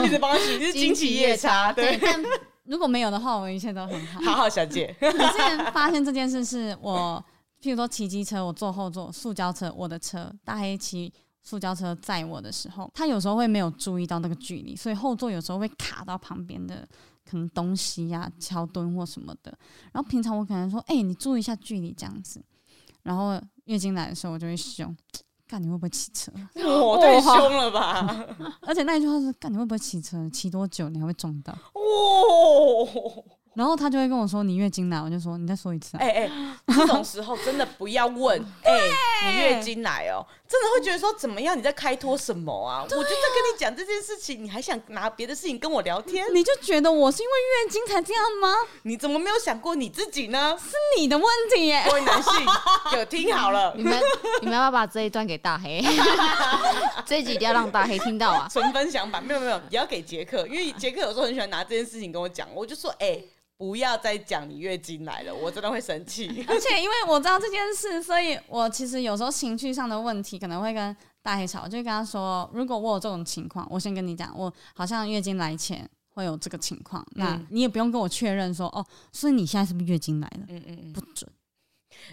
[0.03, 1.95] 一直帮他洗，是经期夜叉，对。
[2.01, 2.19] 但
[2.63, 4.21] 如果没有的话，我一切都很好。
[4.21, 4.95] 好好，小姐。
[4.99, 7.23] 我之前发现这件事是我，
[7.61, 11.13] 譬如说骑机车，我坐后座，塑胶车，我的车，大黑骑。
[11.41, 16.87] 塑胶车载我的时候，他有时候会没有注意到那个距离，所以后座有时候会卡到旁边的
[17.25, 19.57] 可能东西呀、啊、桥墩或什么的。
[19.93, 22.43] 然后平常我可能说：“哎、欸，你注意一下距离，这样子。”
[23.03, 24.95] 然后月经来的时候，我就会凶
[25.47, 26.31] ：“干，你会不会骑车？”
[26.65, 28.25] 我太凶了吧！
[28.61, 30.27] 而且那一句话是：“干，你会不会骑车？
[30.31, 33.23] 骑多久你还会撞到？”哦。
[33.53, 36.31] 然后他就会跟我说：“你月经来。”我就说：“你再说一次。”哎哎，
[36.67, 38.39] 这种时候真的不要问。
[38.63, 41.55] 哎、欸，你月经来哦，真的会觉得说怎么样？
[41.55, 42.79] 你在开脱什么啊？
[42.79, 46.25] 啊我就在跟你讲这件事情，你还想拿别的事情跟我聊天？
[46.33, 47.33] 你就觉得我是因为
[47.65, 48.55] 月经才这样吗？
[48.81, 50.57] 你怎么没有想过你自己呢？
[50.59, 51.83] 是你的问题耶！
[51.85, 52.33] 各位男性，
[52.97, 53.93] 有听好了， 你们
[54.41, 55.83] 你们要不要把这一段给大黑？
[57.05, 58.49] 这一集一定要让大黑听到啊！
[58.51, 63.05] 纯分享版没有没有，也要给杰克，因为杰克有时候很喜欢拿这件事情跟我讲，我就说哎。
[63.05, 66.27] 欸不要再讲你月经来了，我真的会生气。
[66.47, 80.45] 而且因为我知道这件事，所以我其实有时候情绪上的问题可能会跟大黑吵，我就跟他说：如果我有这种情况，我先跟你讲，我好像月经来前会有这个情况，那你也不用跟我确认说哦，所以你现在是不是月经来了？
[80.47, 81.29] 嗯嗯嗯，不准，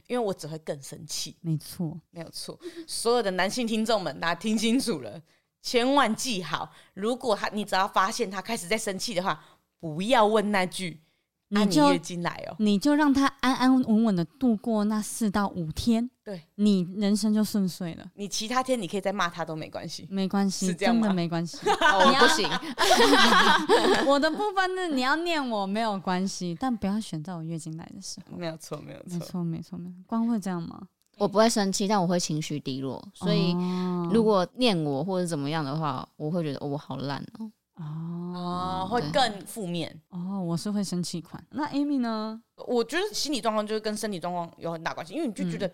[0.08, 1.36] 因为我只会更生气。
[1.42, 2.58] 没错，没有错。
[2.88, 5.22] 所有的男性听众们，大家听清楚了，
[5.62, 9.40] 千万记好，如果他你只要发现他开始在生气的话，
[9.78, 11.02] 不要问那句。
[11.48, 18.04] 你就月经来哦，你就让他安安稳稳的度过那四到五天，对，你人生就顺遂了。
[18.14, 21.58] 你其他天你可以再骂他都没关系，没关系，真的没关系。
[21.64, 22.50] 我，不行，
[24.08, 28.36] 我的部分呢，你要念我没有关系，但不要选在我月经来的时候。
[28.36, 29.96] 没有错，没有错，没错，没错，没错。
[30.06, 30.82] 光会这样吗？
[31.18, 33.02] 我不会生气，但我会情绪低落。
[33.14, 33.56] 所以
[34.12, 37.50] 如果念我或者怎么样的话，我会觉得我好烂哦。
[38.36, 40.40] 哦，会更负面哦。
[40.40, 41.42] 我是会生气款。
[41.50, 42.40] 那 Amy 呢？
[42.66, 45.70] 我觉得心理状况就是跟身体状况有很大关系，因为你就觉得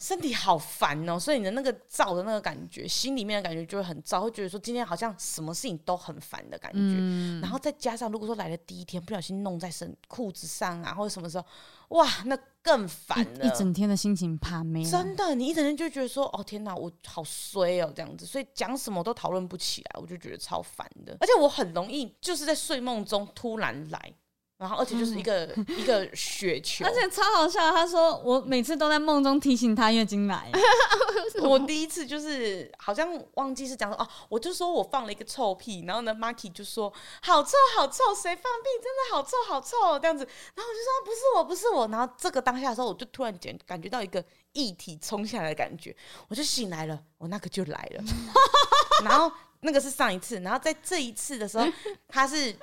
[0.00, 7.40] 身体好烦哦，所以你的那个燥的那个感觉，心里面的感觉就会很燥，会觉得说今天好像什么事情都很烦的感觉。
[7.40, 11.44] 然后再加上如果说来的第一天不小心弄在身裤子上啊，或者什么时候，
[11.90, 12.36] 哇，那。
[12.62, 14.90] 更烦了，一整天的心情怕没了。
[14.90, 21.16] 真的，你一整天就觉得说，哦天哪，我好衰哦，这样子，所以讲什么都讨论不起来，我就觉得超烦的。
[21.20, 24.14] 而且我很容易就是在睡梦中突然来。
[24.60, 27.72] 然后，而且就是一个、嗯、一个雪球，而且超好笑。
[27.72, 30.52] 他说我每次都在梦中提醒他月经来。
[31.40, 36.92] 我第一次就是好像忘记是讲说哦，我就说我放了一个臭屁，然后呢，Marky 就说
[37.22, 38.68] 好臭好臭，谁放屁？
[38.82, 40.28] 真的好臭好臭这样子。
[40.54, 41.88] 然后我就说不是我不是我。
[41.88, 45.96] 然后这个当下的时候，我就突然间感觉到一个液体冲下来的感觉，
[46.28, 48.04] 我就醒来了，我那个就来了。
[49.02, 49.32] 然后。
[49.60, 51.66] 那个是上一次，然后在这一次的时候，
[52.08, 52.54] 他是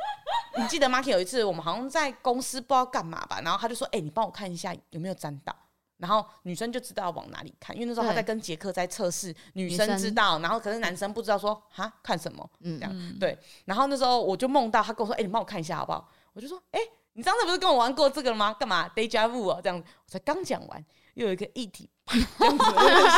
[0.57, 5.55] 你记得 Marky 有一次，我们好像在公司不知道干嘛吧，然后他就说：“哎、欸，你帮我看一下有没有沾到。”
[5.97, 13.37] 然后女生就知道往哪里看，因为那时候他在跟杰克在测试，女生知道，然后可是男生不知道说哈看什么，嗯，这样对。
[13.65, 18.53] 然后那时候我就梦到他跟我说：“哎、欸，你帮我看一下好不好？”我就说：“哎、欸，你上次不是跟我玩过这个了吗？
[18.53, 19.59] 干嘛 Deja vu 啊？
[19.59, 22.65] 这样子，我才刚讲完，又有一个议题。”这样子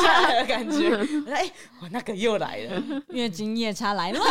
[0.02, 0.96] 下来的感觉，
[1.32, 4.20] 哎、欸，我那个又来了， 月经夜叉来了，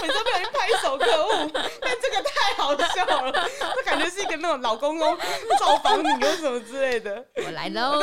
[0.00, 1.50] 每次不小心拍手，可恶！
[1.80, 5.16] 但这个太好笑了，这感觉是一个那种老公公
[5.58, 7.24] 造访你，或什么之类的。
[7.44, 8.00] 我来喽，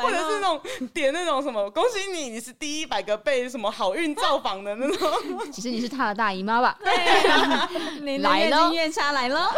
[0.00, 0.60] 或者是那种
[0.92, 5.08] 点那种什么，恭喜你，你是第一百个被什么好运造访的那种。
[5.52, 6.76] 其实你是他的大姨妈吧？
[6.82, 6.92] 对，
[8.00, 9.52] 你的月经夜叉来了，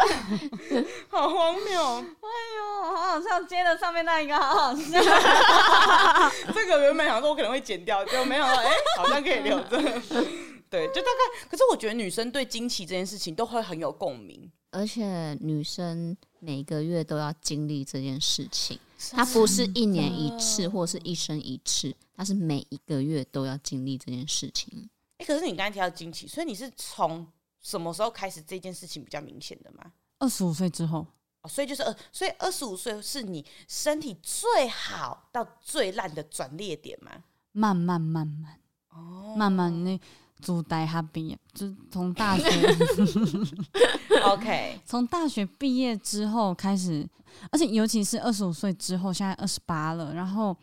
[1.11, 2.04] 好荒谬。
[2.09, 3.42] 哎呦，好好笑！
[3.44, 5.01] 接着上面那一个，好好笑。
[6.55, 9.79] 这个原本想说我可能会剪掉，结果没想到，哎、欸，好像可以留着。
[10.71, 11.49] 对，就大概。
[11.49, 18.79] 可是我觉得女生对经期这件事情都会很有共鸣，而且女生每个月都要经历这件事情，
[19.12, 24.90] 它不是一年一次或是一生一次，它是每一个月都要经历这件事情。
[25.18, 27.27] 哎、欸，可是你刚才提到经期，所以你是从
[27.62, 29.92] 什么时候开始这件事情比较明显的吗？
[30.18, 31.07] 二十五岁之后。
[31.48, 37.12] 所以就是二，所以二十五岁是你身体最好到最烂的转捩点吗？
[37.53, 38.59] 慢慢慢慢，
[38.90, 39.98] 哦，慢慢那
[40.40, 42.44] 主带他毕业，就从大学，
[44.24, 47.09] OK，从大学毕业之后开始，
[47.51, 50.57] 而且尤其是二十五岁之后，现在二十八了，然后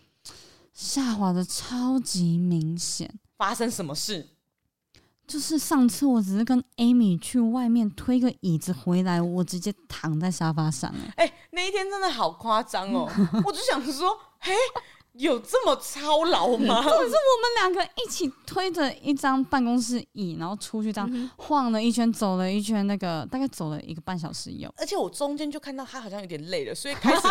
[0.73, 3.11] 下滑的超级明显。
[3.37, 4.29] 发生什么事？
[5.27, 10.93] 就是上次我只是跟 Amy 去外面推个椅子回来，我直接躺在沙发上。
[11.15, 13.09] 哎、那一天真的好夸张哦！
[13.45, 14.53] 我就想说， 嘿。
[15.17, 16.81] 有这么操劳吗？
[16.83, 24.69] 或者是我们两个一起推着一张办公室椅，然后出去这样晃了一圈，走了一圈，那个大概走了一个半小时有。
[24.77, 27.21] 而且我中间就看到他好像有点累了，所以开始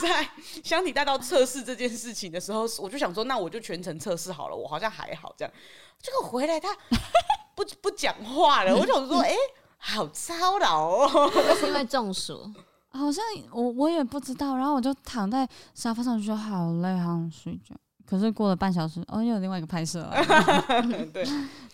[0.00, 0.28] 在
[0.64, 5.52] 箱体大道测试这件事情的时候，我就想说，那我就全程测试好了，我好像还好这样。
[6.00, 6.74] 结果回来他
[7.54, 9.36] 不不讲话了，我就想说， 哎、欸，
[9.76, 12.50] 好操劳哦，是因为中暑。
[12.90, 13.22] 好像
[13.52, 17.74] 我我也不知道，然后我就躺在沙发上，就说好累，好想睡觉。
[18.06, 20.14] 可是过了半小时，哦，又有另外一个拍摄了。
[21.12, 21.22] 对，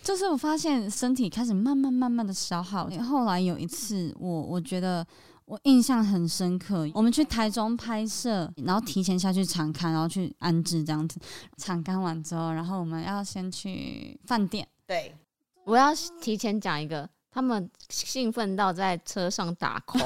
[0.03, 2.91] 就是我发现身体开始慢慢慢慢的消耗。
[3.09, 5.07] 后来有一次，我我觉得
[5.45, 11.21] 我印象很深刻，我们去台中拍摄，然后提前下去场勘，然后去安置这样子。
[11.57, 14.67] 场勘完之后，然后我们要先去饭店。
[14.89, 15.15] 对，
[15.65, 17.09] 我要提前讲一个。
[17.35, 19.99] 他们兴奋到在车上打 call，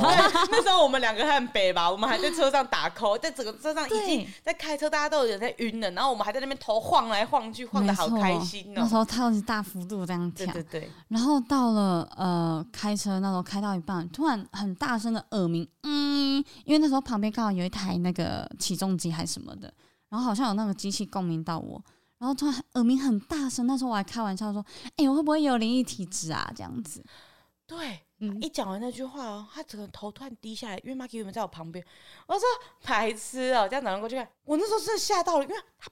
[0.51, 8.73] 那时候我们两个很北吧，我们还在车上打 call，在整个车上已经在开车，大家都有点在晕了，然后我们还在那边头晃来晃去，晃的好开心哦。
[8.77, 10.91] 那时候超级大幅度这样跳，对对对。
[11.09, 19.71] 然后到了呃开车那时候开到一半，突然很大声的耳鸣，嗯，因为那时候旁边刚好有一台那个起重机还是什么的，
[20.09, 21.85] 然后好像有那个机器共鸣到我。
[22.18, 24.64] 然后突然耳鸣很大声，那时候我还开玩笑说
[24.96, 27.04] ：“哎、欸，我会不会有灵异体质啊？”这样子。
[27.66, 31.85] 对，嗯，一讲完那句话哦，他整个头突然低下来，因为 Marky 原本在我旁边。
[32.26, 32.42] 我说
[32.83, 35.90] ：“白痴哦！”这样转过去看，我那时候真的吓到了，因为他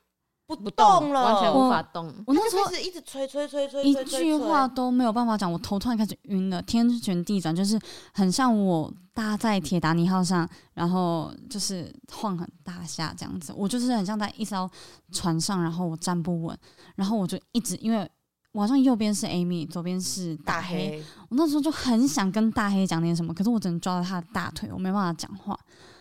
[0.54, 2.12] 不动了，完全无法动。
[2.26, 7.78] 我那时候一直吹吹吹吹，一句话都没有办法讲，我头突然开始晕了，天旋地转，就是
[8.12, 13.52] 很像我搭在铁达尼号上，然后就是晃很大下这样子。
[13.56, 14.70] 我就是很像在一艘
[15.12, 16.58] 船上，然后我站不稳，
[16.94, 18.08] 然后我就一直因为。
[18.52, 20.68] 我好像右边是 Amy，左边是大黑。
[20.68, 21.04] 大黑。
[21.28, 25.54] 我那时候就很想跟大黑讲点什么，可是我只能抓着他的大腿，我没办法讲话。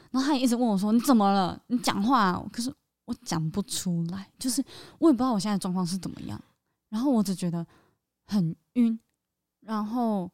[0.09, 1.59] 然后他也一直问我说：“你怎么了？
[1.67, 2.73] 你讲话啊。”可是
[3.05, 4.63] 我讲不出来，就是
[4.99, 6.41] 我也不知道我现在状况是怎么样。
[6.89, 7.65] 然后我只觉得
[8.25, 8.99] 很晕，
[9.61, 10.29] 然后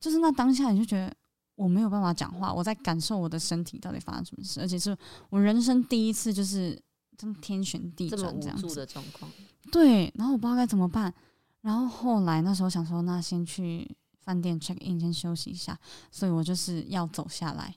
[0.00, 1.14] 就是那当下你就觉得
[1.54, 4.96] 我没有办法讲话，我在感受我的身体到底发生什么事，而且是
[5.30, 6.80] 我人生第一次就是
[7.16, 9.30] 这么天旋地转这样子，的状况。
[9.70, 11.12] 对，然后我不知道该怎么办。
[11.60, 15.78] 然后后来那时候想说，那先去饭店 check in，先休息一下。
[16.10, 17.76] 所以我就是要走下来。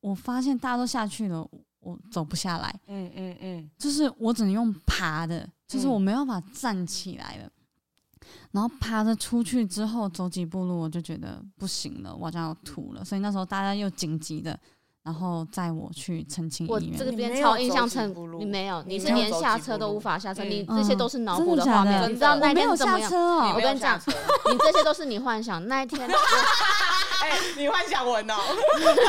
[0.00, 1.48] 我发现大家都下去了，
[1.82, 2.74] 我走不下来。
[2.86, 7.44] 嗯嗯嗯，就是我只能用爬的，就是我没办法站起来了。
[7.44, 7.50] 嗯、
[8.52, 13.04] 然后爬着出去之后，走几步路我就觉得不行了，我好像要吐了。
[13.04, 14.58] 所以那时候大家又紧急的。
[15.04, 16.92] 然后载我去澄清医院。
[16.92, 22.08] 我这边超印象深，你没有，你是连下车都无法下车，你这些都是脑补的画面。
[22.08, 23.10] 你知道那天怎么样？
[23.52, 25.66] 我跟你讲，你这些都是你幻想。
[25.66, 26.08] 那一天，
[27.22, 28.34] 哎，你幻想文哦。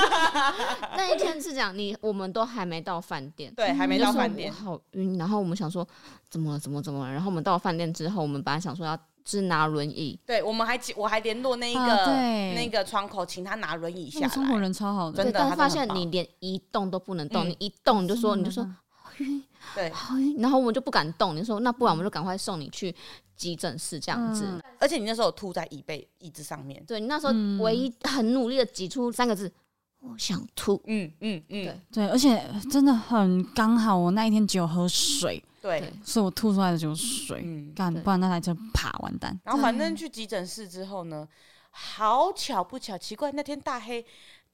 [0.96, 5.18] 那一天是讲你，我们都还没到饭店，对，还没到饭店，好晕。
[5.18, 5.88] 然后我们想说，
[6.30, 6.60] 怎么了？
[6.60, 7.12] 怎么怎么了？
[7.12, 8.98] 然后我们到饭店之后，我们本来想说要。
[9.26, 12.12] 是拿轮椅，对，我们还我还联络那一个、啊、
[12.56, 14.28] 那个窗口，请他拿轮椅下来。
[14.28, 15.40] 窗口人超好的，真的。
[15.40, 19.42] 但是发现你连移动都不能动，嗯、你一动你就说你就说好晕，
[19.76, 20.36] 对，好晕。
[20.40, 22.94] 然后我们就不敢动，你说那不然我们就赶快送你去
[23.36, 24.46] 急诊室这样子。
[24.46, 29.48] 嗯、而且你那时候吐在椅背椅子上面，对，你那时候唯一很努力的挤出三个字，
[30.02, 30.82] 嗯、我想吐。
[30.86, 35.44] 嗯嗯嗯，对对，而且真的很刚好，我那一天只有喝水。
[35.62, 39.40] 对，所以我吐出来的就是水，干、嗯，不然那台车啪完蛋。
[39.46, 41.26] 然后反正去急诊室之后呢，
[41.72, 44.06] 好巧不巧，奇怪那天大黑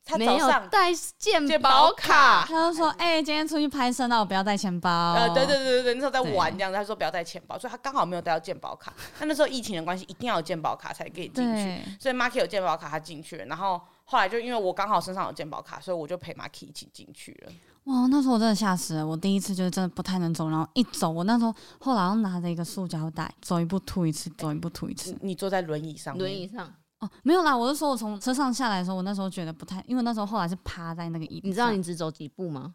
[0.09, 8.91] 他早上带健保卡，他就说：“哎、欸，今天出去拍摄，那我不要带钱包。”呃，对对对对，那时候在玩这样子，他说不要带钱包，所以他刚好没有带到健保卡。
[9.19, 13.45] 那那时候疫情的关系，一定要有健保卡才可以进去，所以 Marky 有健保卡，他进去了。
[13.45, 17.51] 然后后来就因为我刚好身上有健保卡，所以我就陪 Marky 一起进去了。
[17.85, 19.07] 哇，那时候我真的吓死了！
[19.07, 25.17] 我第一次就是真的不太能走，然后一走，我那时候后来要拿着一个塑胶袋，走一步吐一次，走一步吐一次。
[25.21, 26.15] 你坐在轮椅上？
[26.17, 26.71] 轮椅上？
[26.99, 31.47] 哦，没有啦，我是说我从车上下来的时候，我那时候觉得不太，因为那时候后来是趴在那个椅子。
[31.47, 32.73] 你知道你只走几步吗？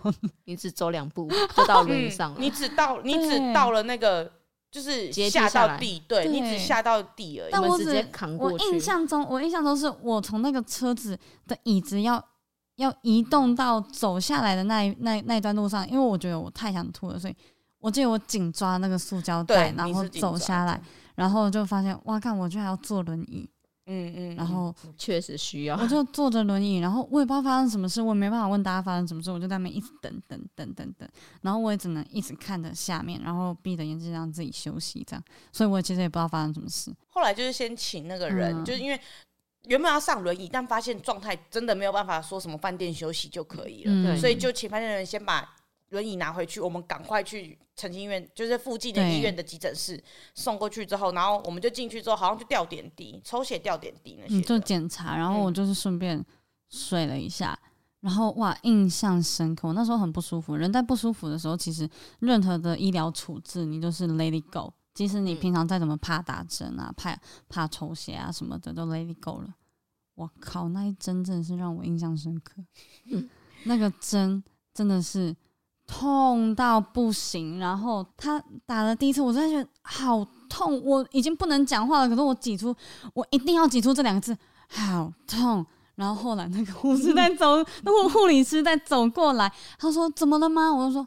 [0.44, 2.36] 你只走两步就到轮椅上了。
[2.40, 4.30] 你只到你只到了那个
[4.70, 7.52] 就是下到地，对，你只下到地而已。
[7.52, 8.64] 但我直接扛过去。
[8.64, 12.22] 我印象中，我印象中是我从那个车子的椅子要。
[12.76, 17.34] 要移动到走下来的那一那那一段路上，因为我觉得我太想吐了，所以
[17.78, 20.78] 我记得我紧抓那个塑胶袋，然后走下来，
[21.14, 23.48] 然后就发现哇，看我居然要坐轮椅，
[23.86, 25.76] 嗯嗯，然后确实需要。
[25.76, 31.08] 我就坐着轮椅，然后我也不知道发生什么事，我也没办法问大家发生什么事，我就在那边一直等等等等等，
[31.42, 36.92] 然后我也只能一直看着下面，然后闭着眼睛让自己休息这样，所以我其实也不知道发生什么事。
[37.08, 39.00] 后来就是先请那个人，嗯、就是因为
[39.68, 45.48] 原本要上轮椅，但发现状态真的没有办法说什么饭店休息就可以了，嗯、所以就请饭店的人先把。
[45.90, 50.02] 轮椅拿回去，我们赶快去澄清医院，就是附近的医院的急诊室
[50.34, 55.16] 送过去之后，然后我们就进去之后，好像就吊点滴、抽血、吊点滴那些，嗯，就检查。
[55.16, 56.24] 然后我就是顺便
[56.68, 57.70] 睡了一下，嗯、
[58.00, 59.68] 然后哇，印象深刻。
[59.68, 64.72] 我那时候很不舒服，人在不舒服的时候，其实任何的医疗处置，你就是 let it go。
[64.92, 67.16] 即使你平常再怎么怕打针啊、怕
[67.48, 69.54] 怕抽血啊什么的，都 let it go 了。
[70.16, 72.64] 我靠，那一针真的是让我印象深刻。
[73.12, 73.28] 嗯、
[73.66, 74.42] 那个针
[74.74, 75.36] 真的是。
[75.86, 82.08] 痛到不行，然后他打了第一次，我真的觉得好痛，我已经不能讲话了。
[82.08, 82.74] 可是我挤出，
[83.14, 84.36] 我一定要挤出这两个字，
[84.68, 85.64] 好痛。
[85.94, 90.74] 然后后来那个护士在走， 那个护理师在走过来，他说怎么了吗？
[90.74, 91.06] 我就说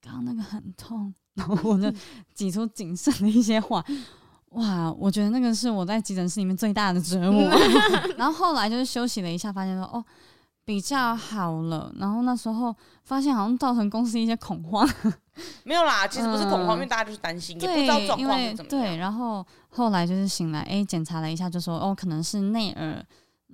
[0.00, 1.90] 刚刚那个很痛，然后我就
[2.34, 3.84] 挤出仅剩的一些话。
[4.50, 7.42] 哇，我觉得那个是我在急诊室里面最大的折磨。
[8.16, 10.04] 然后后来就是休息了一下，发现说哦。
[10.66, 14.86] 比较好了，然后那时候发现好像造成公司一些恐慌，
[15.62, 18.82] 没有啦，其实不是恐慌，嗯、因为大家就是担心，也不知道状况是怎么样。
[18.82, 23.00] 对，然后后来就是醒来，哎，检查了一下，就说哦，可能是内耳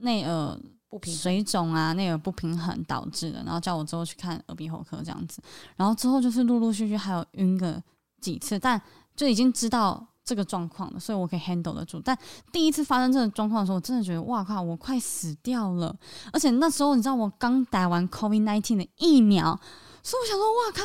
[0.01, 0.59] 内耳
[0.89, 5.43] 不平水肿啊，内耳不平衡导致的，然后叫我之后去看耳鼻喉科这样子，
[5.77, 7.79] 然后之后就是陆陆续续还有晕个
[8.23, 8.81] 几次，但
[9.15, 10.07] 就已经知道。
[10.25, 12.01] 这个状况的，所以我可以 handle 得住。
[12.05, 12.17] 但
[12.53, 15.95] 第一次发生这种状况的时候，我真的觉得哇靠，我快死掉了！
[16.33, 19.59] 而且那时候你知道我刚打完 COVID nineteen 的疫苗，
[20.03, 20.85] 所以我想说哇靠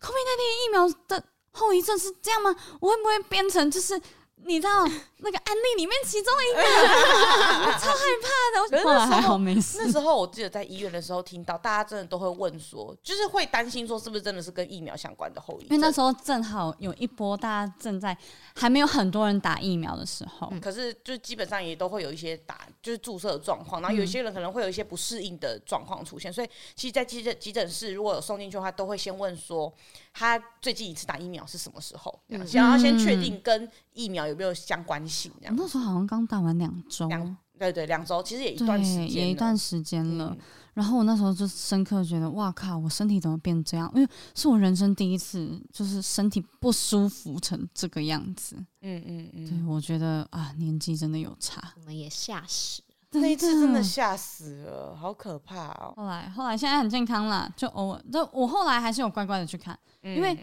[0.00, 2.54] ，COVID nineteen 疫苗的后遗症是这样吗？
[2.80, 4.00] 我会不会变成就是？
[4.44, 4.84] 你知道
[5.18, 6.62] 那个案例里面其中一个，
[7.66, 8.82] 我超害怕的。
[8.84, 9.78] 后来还好没事。
[9.84, 15.76] 那时候我记得在医院的时候听到，大家真的都会问说，就是会担心说是不是真的是跟疫苗相关的后遗症？
[15.76, 18.16] 因为那时候正好有一波大家正在
[18.54, 29.72] 还没有很多人打疫苗的时候，嗯、可是就基本上也都会有一些打就是注射的状况，然后有些人可能会有一些不适应的状况出现，所以其实，在急诊急诊室如果有送进去的话，都会先问说
[30.12, 35.30] 他最近一次打疫苗是什么时候，嗯、想要先确定跟疫苗有没有相关性？
[35.40, 40.30] 这样，那时候好像刚打完两周，两对对，两周，其实也一段时间，也一段时间了。
[40.30, 40.38] 嗯、
[40.74, 43.88] 然后我那时候就深刻觉得，哇靠，我身体怎么变这样？
[43.94, 48.56] 因为是我人生第一次，就是身体不舒服成这个样子。
[48.80, 55.94] 嗯嗯嗯，对，我觉得啊，年纪真的有差，我们也吓死，那一次真的吓死了，好可怕哦。
[55.96, 60.36] 后来后来现在很健康了，就偶尔，就我后来还是有乖乖的去看，嗯、因为。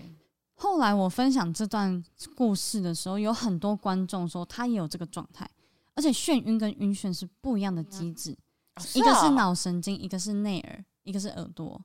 [0.59, 2.03] 后来我分享这段
[2.35, 5.49] 故事的时候，有很多观众说他也有这个状态，
[5.95, 8.37] 而且眩晕跟晕眩是不一样的机制，
[8.93, 11.81] 一个是脑神经，一个是内耳，一个是耳朵。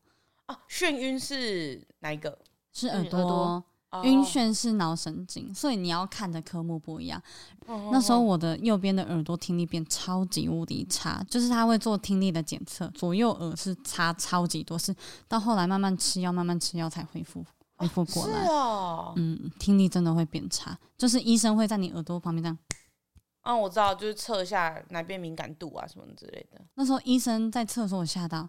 [0.46, 2.38] 啊，眩晕是哪一个？
[2.72, 3.64] 是耳朵。
[4.02, 7.22] 晕眩是脑神经，哦、所以你要看的科目不一样。
[7.66, 14.92] 哦、那时候我的右边的耳朵听力变超级无敌差，就是他会做听力的检测，左右耳是差超级多，是
[15.28, 17.44] 到后来慢慢吃药，慢慢吃药才恢复。
[17.76, 22.58] 恢复过来，是哦，嗯，听力真的会变差，就是医生会在你耳朵旁边这样，
[23.40, 26.60] 啊，我知道，就是测一下哪边敏感度啊什么之类的。
[26.74, 28.48] 那时候医生在测的时候，我吓到，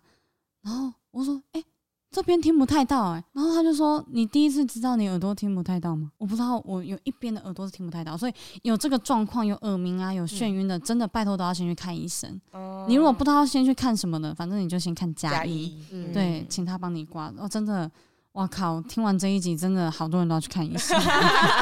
[0.62, 1.66] 然后我说，哎、欸，
[2.12, 6.12] 这边听不太到、欸，哎，然后他就说，你第一次知道你耳朵听不太到吗？
[6.18, 12.40] 我不知道，我有一边的耳朵是听不太到，所以有这个状况，有耳鸣啊，有眩晕的，嗯、真的拜托都要先去看医生。
[12.54, 17.34] 嗯、你如果不知道先去看什么的，反正你就先看家医，嗯、对，请他帮你挂。
[17.38, 17.92] 哦，真的。
[18.36, 18.82] 哇靠！
[18.82, 21.00] 听完这一集，真的好多人都要去看医生。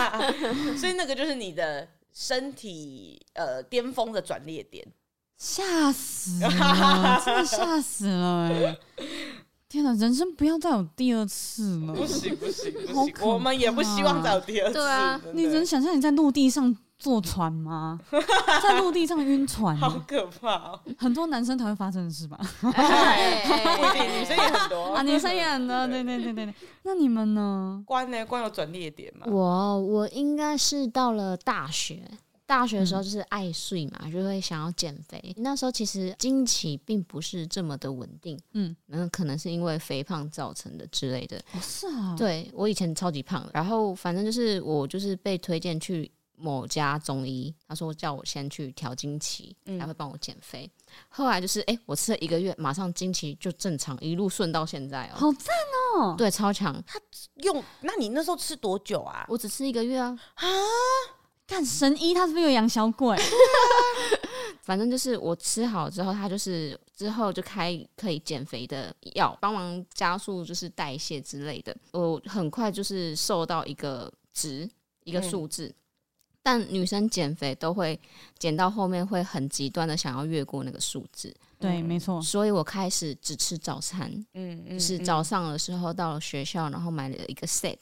[0.76, 4.84] 所以那个就是你的身体呃巅峰的转捩点，
[5.38, 8.78] 吓死了，真的吓死了哎！
[9.70, 14.74] 天哪，人生不要再有第二次了，不行不行不行，我们也不希望再有第二次。
[14.74, 16.76] 对啊，你能想象你在陆地上？
[17.04, 18.00] 坐船吗？
[18.64, 20.80] 在陆地上晕船，好可怕哦！
[20.98, 22.40] 很多男生才会发生的事吧？
[22.62, 22.72] 不一
[23.92, 25.86] 定，女生也很多 啊，女生也很多。
[25.86, 27.84] 对对对对对，那你们呢？
[27.86, 28.26] 关呢？
[28.26, 29.28] 关有转捩点吗？
[29.28, 32.10] 我我应该是到了大学，
[32.46, 35.36] 大学的时候就是爱睡嘛，就会想要减肥。
[35.40, 41.44] 那时候其实经期并不是这么的稳定，嗯，那可能是因为肥胖造成的之类的。
[41.62, 46.10] 是啊，对我以前超级胖，然后反正就是我就是被推荐去。
[46.44, 50.70] 某家中医，他说叫我先去调经期，他会帮我减肥。
[50.76, 55.56] 嗯、后来就是，哎、欸，我吃了一个月，马上经期就正常，一路顺到现在哦、喔，好赞
[55.96, 56.16] 哦！
[56.18, 56.84] 对，超强。
[56.86, 57.00] 他
[57.38, 59.26] 用，那你那时候吃多久啊？
[59.30, 60.20] 我只吃一个月啊。
[60.36, 60.46] 啊，
[61.48, 63.18] 看神医，他是不是有养小鬼？
[64.62, 71.74] 反正就是我吃好之后，他就是之后就开可以减肥的药，帮忙加速就是代谢之类的。
[71.94, 74.70] 我很快就是瘦到一个值，
[75.06, 75.68] 一个数字。
[75.68, 75.76] 嗯、
[76.44, 77.98] 但女生减肥都会
[78.38, 81.34] 减到后面会很极端的想要越过那个数字。
[81.58, 82.22] 对，没错。
[82.22, 87.80] 所以我开始只吃早餐，嗯，嗯，就是早上的时候到了学校，然后买了一个 set，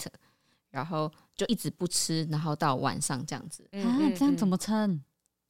[0.70, 3.68] 然后就一直不吃，然后到晚上这样子。
[3.72, 5.01] 啊，这样怎么撑？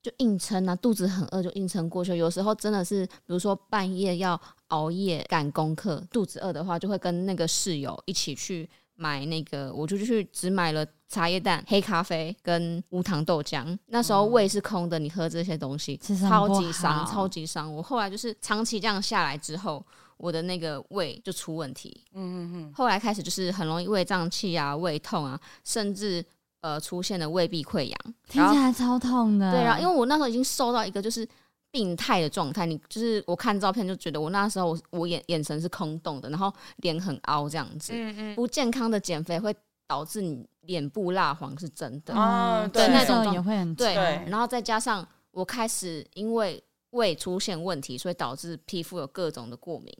[0.01, 2.15] 就硬撑啊，肚子很饿就硬撑过去。
[2.17, 4.39] 有时候真的是，比如说半夜要
[4.69, 13.77] 熬夜赶功课，肚子饿的话，就会跟那个室友一起去买那个，我就去只买了茶叶蛋、黑咖啡跟无糖豆浆。
[13.87, 17.71] 那时候胃是空的，你喝这些东西超级伤，超级伤。
[17.71, 19.85] 我后来就是长期这样下来之后，
[20.15, 22.05] 我的那个胃就出问题。
[22.13, 22.73] 嗯嗯嗯。
[22.73, 26.25] 后来开始就是很容易胃胀气啊、胃痛啊，甚至。
[26.63, 27.97] 呃，出现了胃壁溃疡，
[28.29, 29.51] 听起来超痛的。
[29.51, 31.27] 对，啊因为我那时候已经瘦到一个就是
[31.71, 37.93] 病态的状态，你就是我看照片就觉得我那时候我我眼眼神是空洞的，然后脸很凹这样子。
[37.95, 38.35] 嗯嗯。
[38.35, 39.51] 不健康的减肥会
[39.91, 42.13] 导致你脸部蜡黄，是真的。
[42.13, 43.93] 啊，对，那种也会很对。
[44.27, 49.93] 然后再加上我开始因为胃出现问题，所以导致皮肤有各种的过敏。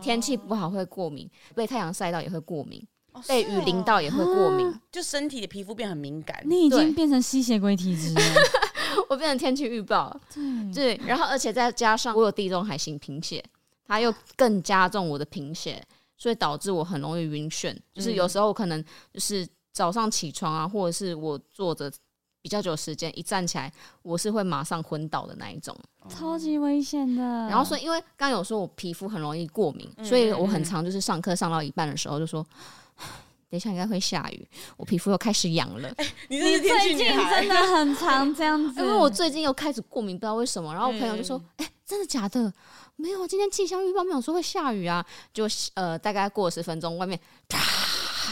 [0.00, 2.80] 天气不好会过敏，被太阳晒到也会过敏。
[3.26, 6.40] 被雨淋到也会过敏，啊、就身体的皮肤变很敏感。
[6.44, 8.20] 你已经变成吸血鬼体质了，
[9.10, 10.16] 我变成天气预报。
[10.32, 13.44] 对，对，然后而且再加上我有地中海型贫血，
[13.88, 15.82] 它又更加重我的贫血，
[16.16, 17.76] 所以导致我很容易晕眩。
[17.94, 21.92] 就是有时候可能就是早上起床啊，或者是我坐着
[22.42, 25.76] 比较久时间，一站起来我是会马上昏倒的那一种，
[26.08, 27.22] 超级危险的。
[27.22, 32.46] 然后说，因为刚刚有说我皮肤很容易过敏，所以我很常就是上课上到一半的时候就说。
[33.48, 35.88] 等一下应该会下雨，我皮肤又开始痒了。
[35.98, 40.74] 欸、你最近真的很常这样子， 因为我最近又开始过敏，不知道为什么。
[40.74, 42.52] 然后我朋友就说：“哎、嗯欸，真的假的？
[42.96, 47.18] 没有，今天气象预报没有说会下雨啊。”就呃，大概过十分钟，外面
[47.48, 47.85] 啪。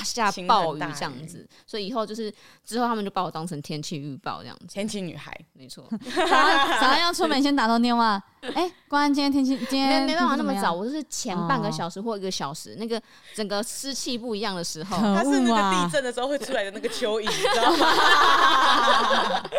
[0.05, 2.33] 下暴雨这样子，所以以后就是
[2.65, 4.67] 之后他们就把我当成天气预报这样子。
[4.69, 5.89] 天气女孩，没错。
[6.15, 8.23] 早上早上要出门先打通电话，
[8.55, 13.01] 哎，关今天天气，今天没办法那么早，我是前半个小时或一个小时，那个
[13.35, 17.89] 整个湿气不一样的时候，它是那个地震的时候会出来的那个蚯蚓，你知道吗？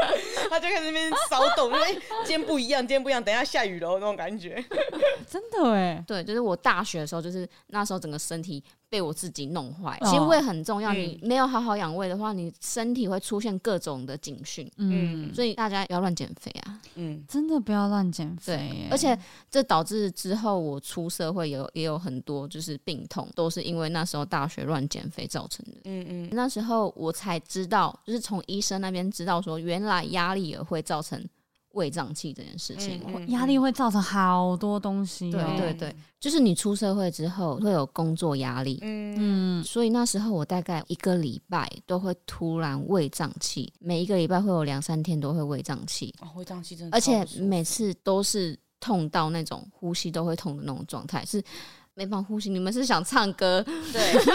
[0.50, 1.94] 他就开始那边骚动，因为
[2.24, 4.64] 今天不一样，今天不一样，等一下下雨了那种感觉。
[5.28, 8.64] 真的哎，对，就是我大学的时候，就是那时候整个身体。
[8.96, 10.94] 被我自己弄坏，其实胃很重要。
[10.94, 14.72] 你没有好好养胃的话，你身体会出现各种的警讯。
[14.78, 16.80] 嗯，所以大家不要乱减肥啊。
[16.94, 18.56] 嗯，真的不要乱减肥。
[18.56, 19.20] 对，而且
[19.52, 25.82] 这导致之后我出社会有也有很多就是病痛，都是因为那时候大学乱减肥造成的。
[25.84, 31.22] 嗯嗯，那时候我才知道，就是从医生那边知道说，原来压力也会造成。
[31.76, 35.30] 胃胀气这件事情，压力会造成好多东西。
[35.30, 46.14] 对对对，就是你出社会之后会有工作压力，嗯，所以那时候我大概一个礼拜都会突然胃胀气，每一个礼拜会有两三天都会胃胀气。
[46.22, 51.44] 哦，胃胀气真的，而且每次都是痛到那种呼吸都会痛的那种状态，是
[51.94, 52.50] 没办法呼吸。
[52.50, 53.62] 你们是想唱歌？
[53.92, 54.16] 对。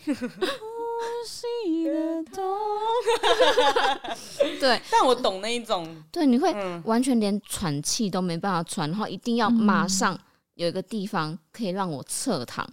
[4.60, 10.18] 对，但我懂那一种，对，你会完全连喘气都没办法喘，然后一定要马上
[10.54, 12.68] 有一个地方可以让我侧躺，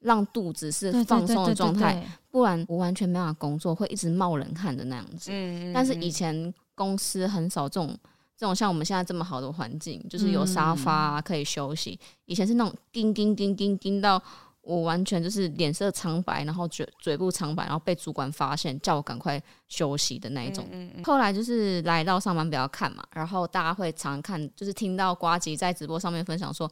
[0.00, 5.30] 让肚子是放松的状态，不然我完全没办法工作，会一直冒冷汗的那样子。
[5.32, 7.96] 嗯，但是以前公司很少这种
[8.36, 11.98] 这种像我们现在这么好的环境，就是有沙发啊，可以休息。
[12.26, 14.22] 以前是那种叮叮叮叮叮到。
[14.64, 20.66] 我完全就是脸色苍白，然后嘴嘴部苍白，然后被主管发现，叫我赶快休息的那一种。
[20.72, 21.04] 嗯嗯嗯。
[21.04, 26.66] 后来就是来到上班不要看嘛，然后大家会常看，就是听到瓜吉在直播上面分享说：“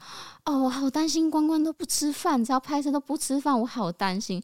[0.47, 4.43] 哦，我好担心关关都不吃饭，只要拍摄都不吃饭，我好担心。”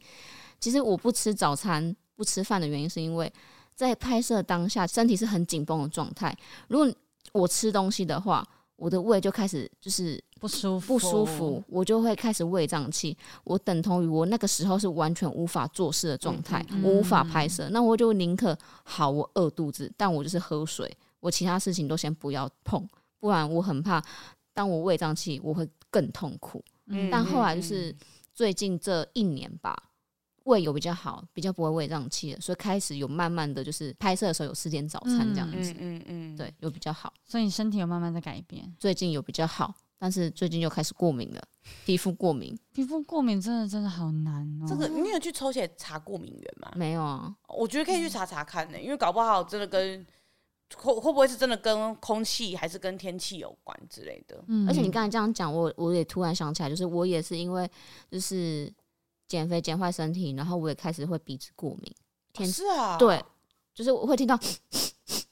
[0.61, 3.33] 其实我不吃早餐、不吃饭的原因，是因为
[3.75, 6.37] 在拍摄当下身体是很紧绷的状态。
[6.69, 6.93] 如果
[7.33, 8.47] 我吃东西的话，
[8.77, 10.23] 我的胃就开始就是。
[10.39, 13.17] 不舒服，不舒服，我就会开始胃胀气。
[13.45, 17.69] 我等同于我那个时候是完全无法做事的状态，嗯、我无法拍摄。
[17.69, 22.87] 嗯、那我就宁可好，我饿肚子，但我就是喝水，我其他事情都先不要碰，
[23.19, 24.03] 不然我很怕，
[24.55, 26.65] 当我胃胀气，我会更痛苦。
[26.87, 27.95] 嗯、但后来就是
[28.33, 29.77] 最近这一年吧。
[30.45, 41.43] 胃有比较好，比较不会胃胀气了，所以开始有慢慢的就是拍摄的时候有吃点早餐这样子，嗯嗯嗯，嗯嗯对，有比较好，所以你身体有慢慢在改变，最近有比较好，但是最近又开始过敏了，
[41.85, 42.57] 皮肤过敏。
[42.73, 44.67] 皮肤过敏真的真的好难哦。
[44.69, 46.71] 这个你有去抽血查过敏源吗？
[46.77, 50.07] 没有啊，我觉得可以去查查看呢、欸，因为搞不好真的跟
[50.77, 54.43] 会会不会是真的跟空气还是跟天气有关之类的。
[54.47, 57.69] 嗯，而且你刚才这样讲，我我也突然想起来，就是我也是因为
[58.09, 58.73] 就是
[59.27, 61.93] 减肥减坏身体，然后我也开始会鼻子过敏。
[62.33, 63.21] 天、哦、是啊，对，
[63.75, 64.39] 就是我会听到。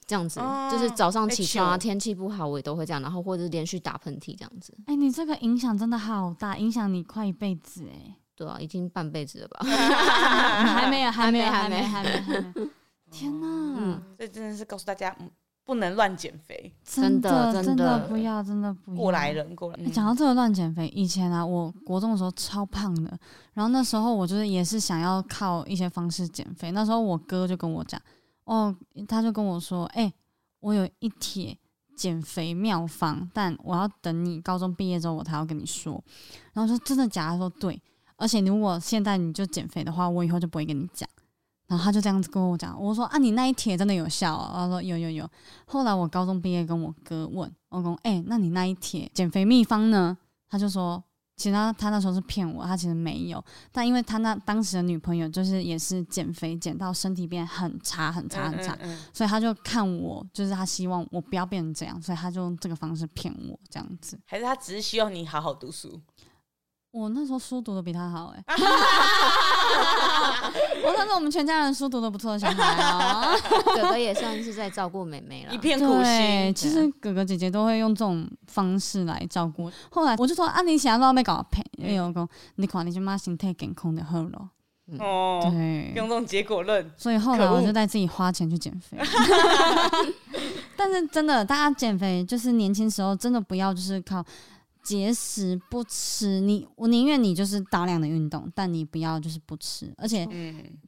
[0.07, 4.73] 这样子，啊、就是早上起床啊，欸、天气不好，我也都会这样，然后或者是连续打喷嚏这样子。
[4.87, 8.15] 哎、欸，你这个影响真的好大，影响你快一辈子哎、欸。
[8.37, 9.61] 对啊，已经半辈子了吧？
[9.65, 12.69] 还没有，还没有，还没，还没，还没。
[13.11, 13.47] 天哪！
[13.47, 15.31] 嗯，这真的是告诉大家，嗯
[15.65, 18.97] 不能乱减肥，真的，真的，真的不要，真的不要。
[19.01, 19.91] 过来人，过来人。
[19.91, 23.19] 讲、欸、到这个乱减肥，以前啊，我国中的时候超胖的，
[23.53, 26.71] 然后那时候我就是也是想要靠一些方式减肥。
[26.71, 28.01] 那时候我哥就跟我讲，
[28.47, 28.75] 哦，
[29.07, 30.13] 他就跟我说，哎、
[30.61, 31.57] 我有一帖
[31.95, 36.03] 减肥妙方，但我要等你高中毕业之后我才要跟你说。
[36.53, 37.33] 然后说真的假的？
[37.33, 37.81] 他说对，
[38.17, 41.09] 而且如果现在你就减肥的话，我以后就不会跟你讲。
[41.67, 44.65] 然后他就这样子跟我讲，我说啊，你那一帖真的有效啊？
[44.65, 45.29] 他说有有有。
[45.67, 50.17] 后来我高中毕业跟我哥问，我说哎，那你那一帖减肥秘方呢？
[50.49, 51.03] 他就说。
[51.37, 64.19] 其实他他那时候是骗我，他其实没有，但因为他那当时的女朋友就是也是减肥减到身体变很差很差很差，嗯嗯嗯，所以他就看我，就是他希望我不要变成这样，所以他就用这个方式骗我这样子。
[64.25, 66.01] 还是他只是希望你好好读书？
[66.97, 68.57] 我那时候书读的比他好哎、欸，
[70.83, 73.39] 我算是我们全家人书读的不错的小孩哦。
[73.77, 76.55] 哥哥也算是在照顾妹妹了，一片苦心。
[76.55, 79.71] 其实哥哥姐姐都会用这种方式来照顾。
[79.91, 84.49] 后来我就说啊，你想要被搞赔，因为我讲你看你就妈心态健康的好了。
[84.99, 86.91] 哦，对，用这种结果论。
[86.97, 88.97] 所以后来我就带自己花钱去减肥。
[90.75, 94.25] 但是真的，大家减肥就是年轻时候真的不要就是靠。
[94.87, 99.93] 节食不吃，你我宁愿你就是大量的运动，但你不要就是不吃。
[99.99, 100.25] 而且，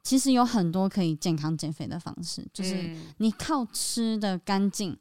[0.05, 4.97] 其实有很多可以健康减肥的方式，就是你靠吃的干净，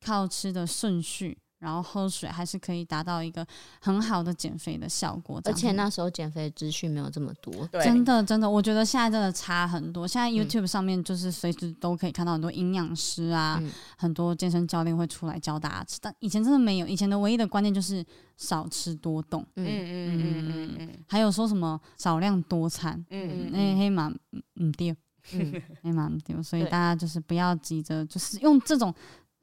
[0.00, 1.38] 靠吃的顺序。
[1.60, 3.46] 然后喝水还是可以达到一个
[3.80, 7.52] 很好的减肥的效果，而且那时候减肥资讯没有这么多，
[7.84, 10.08] 真的真的，我觉得现在真的差很多。
[10.08, 18.04] 现在 YouTube 上面就是随时都可以看到很多营养师啊，嗯、很多健身教练会出来教大家吃，但以前真的没有，以前的唯一的观念就是
[18.38, 19.66] 少吃多动，嗯。
[19.66, 24.10] 嗯嗯嗯嗯，还有说什么少量多餐，嗯那黑马
[24.56, 24.94] 嗯丢，
[25.34, 28.94] 嗯黑马丢，所以大家就是不要急着就是用这种。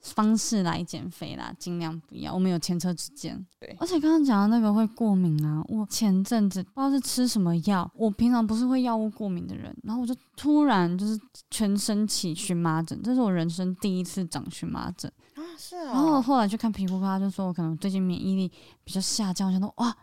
[0.01, 2.33] 方式来减肥啦，尽量不要。
[2.33, 3.45] 我们有前车之鉴。
[3.59, 11.19] 对，而且刚刚讲的那个会过敏啊，我前阵子不知道是吃什么药，我平常不是会药物过敏的人，然后我就突然就是
[11.51, 15.85] 全身起荨麻疹，这是我人生第一次长荨麻疹啊，是啊。
[15.85, 18.51] 然后后来去看皮肤科，他就说我可能最近免疫力
[18.83, 19.95] 比较下降，我想说哇。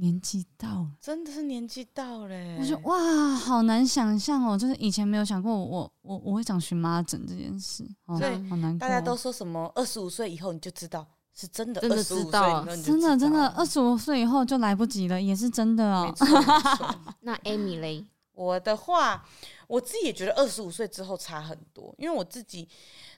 [0.00, 2.56] 年纪到了，真的是年纪到了。
[2.58, 8.78] 我说哇，好难想象哦，就是以前没有想过我我我会长荨麻疹这件事，哦、所以好难过。
[8.78, 16.12] 大家都说什么二十五岁以后你就知道是真的，真的知道，真的真的二十五岁以后就来不及了，也是真的哦。
[17.20, 19.22] 那 Amy 嘞，我的话，
[19.66, 22.66] 我自己也觉得二十五岁之后差很多，因为我自己。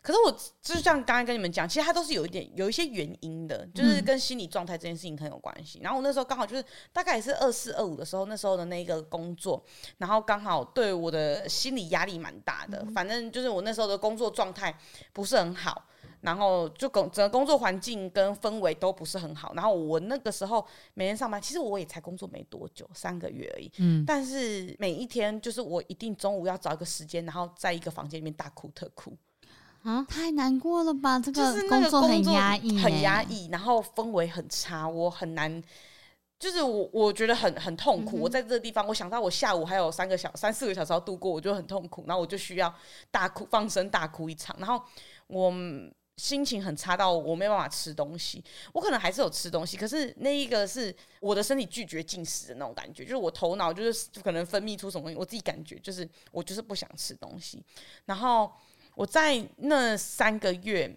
[0.02, 5.78] 可是我就是像刚才跟你们讲，其实它都是有一点有一些原因的，就是跟心理状态这件事情很有关系。
[5.80, 9.64] 然后我那时候刚好就是大概也是二四二五的时候，那时候的那个工作，
[9.98, 12.84] 然后刚好对我的心理压力蛮大的。
[12.92, 14.76] 反正就是我那时候的工作状态
[15.12, 15.84] 不是很好，
[16.20, 19.54] 然后就工整个工作环境跟氛围都不是很好。
[19.54, 23.70] 然后我那个时候每天上班，其实我也才工作没多久，三个月而已。
[23.78, 29.16] 嗯，但是每一天就是我一定中午要找一个时间，然后在一个房间里面大哭特哭。
[29.82, 31.18] 啊，太难过了吧！
[31.18, 35.60] 这个工作很压抑，很压抑，然后氛围很差，我很难，
[36.38, 38.16] 就是我我觉得很很痛苦。
[38.16, 42.72] 嗯、我在这个地方，我想到我下午还有三个小三四个小时要度过，我就很痛苦，然后我就需要
[43.10, 44.80] 大哭放声大哭一场，然后
[45.26, 45.52] 我
[46.16, 48.44] 心情很差到我没办法吃东西。
[48.72, 57.60] 我可能还是有吃东西，可是那一个是我的身体拒绝进食的那种感觉，就是我头脑就是可能分泌出什么东西，我自己感觉就是我就是不想吃东西，
[58.04, 58.48] 然后。
[58.94, 60.94] 我在那三个月，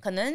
[0.00, 0.34] 可能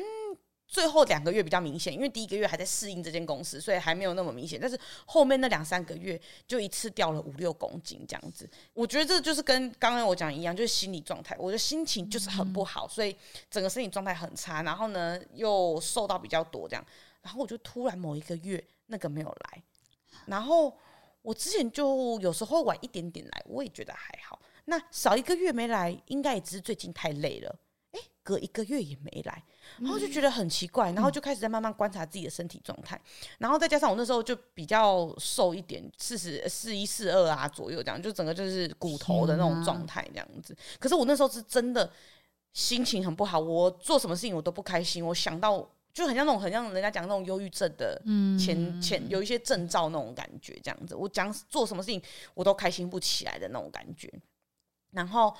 [0.67, 4.57] 最后两个月比较明显，因为第一个月还在适应这间公司，所以还没有那么明显。
[4.61, 8.49] 但是后面那两三个月，就一次掉了五六公斤这样子。
[8.73, 13.13] 我觉得这就是跟刚刚我讲一样，就是心理状态，我的心情就是很不好，所以
[13.49, 14.63] 整个身体状态很差。
[14.63, 16.85] 然后呢，又瘦到比较多这样。
[17.21, 19.61] 然后我就突然某一个月那个没有来，
[20.25, 20.75] 然后
[21.21, 24.39] 我之前就有时候晚一点点来，我也觉得还好。
[24.65, 27.55] 那少一个月没来，应该也只是最近太累了。
[27.91, 29.43] 诶，隔一个月也没来，
[29.79, 32.97] 然后就觉得很奇怪，然后就开始在慢慢观察自己的身体状态，
[33.37, 40.55] 然后再加上我那时候就比较瘦一点，四十四一四二啊左右这样，就整个就是骨头的那种状态这样子。
[40.79, 41.91] 可是我那时候是真的
[42.53, 48.01] 心情很不好，我做什么事情我都不开心，我想到就很像那种很像人家讲那种忧郁症的
[48.39, 52.01] 前前有一些症兆那种感觉这样子，我讲做什么事情
[52.35, 54.09] 我都开心不起来的那种感觉，
[54.91, 55.35] 然后。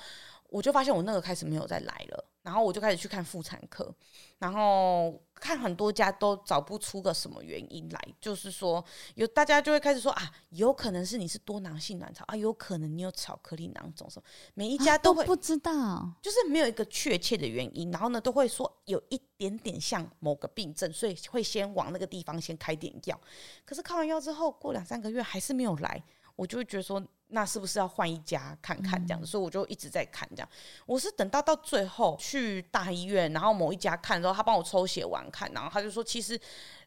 [0.52, 3.90] 我就发现我那个开始没有再来了，然后我就开始去看妇产科，
[4.36, 8.84] 然后看很多家都找不出个什么原因来，就是说
[9.14, 23.18] 有大家就会开始说啊，有可能是你是多囊性卵巢啊，有可能你有巧克力囊肿什么，每一家都会、不知道，就是没有一个确切的原因，然后呢都会说有一点点像某个病症，所以会先往那个地方先开点药，
[23.64, 26.04] 可是开完药之后过两三个月还是没有来，
[26.36, 27.02] 我就会觉得说。
[27.34, 29.26] 那是不是要换一家看看这样子？
[29.26, 30.48] 所以我就一直在看这样。
[30.84, 36.38] 我是等到到最后去大医院，然后某一家看的时候，他帮我抽血完看，然后他就说，其实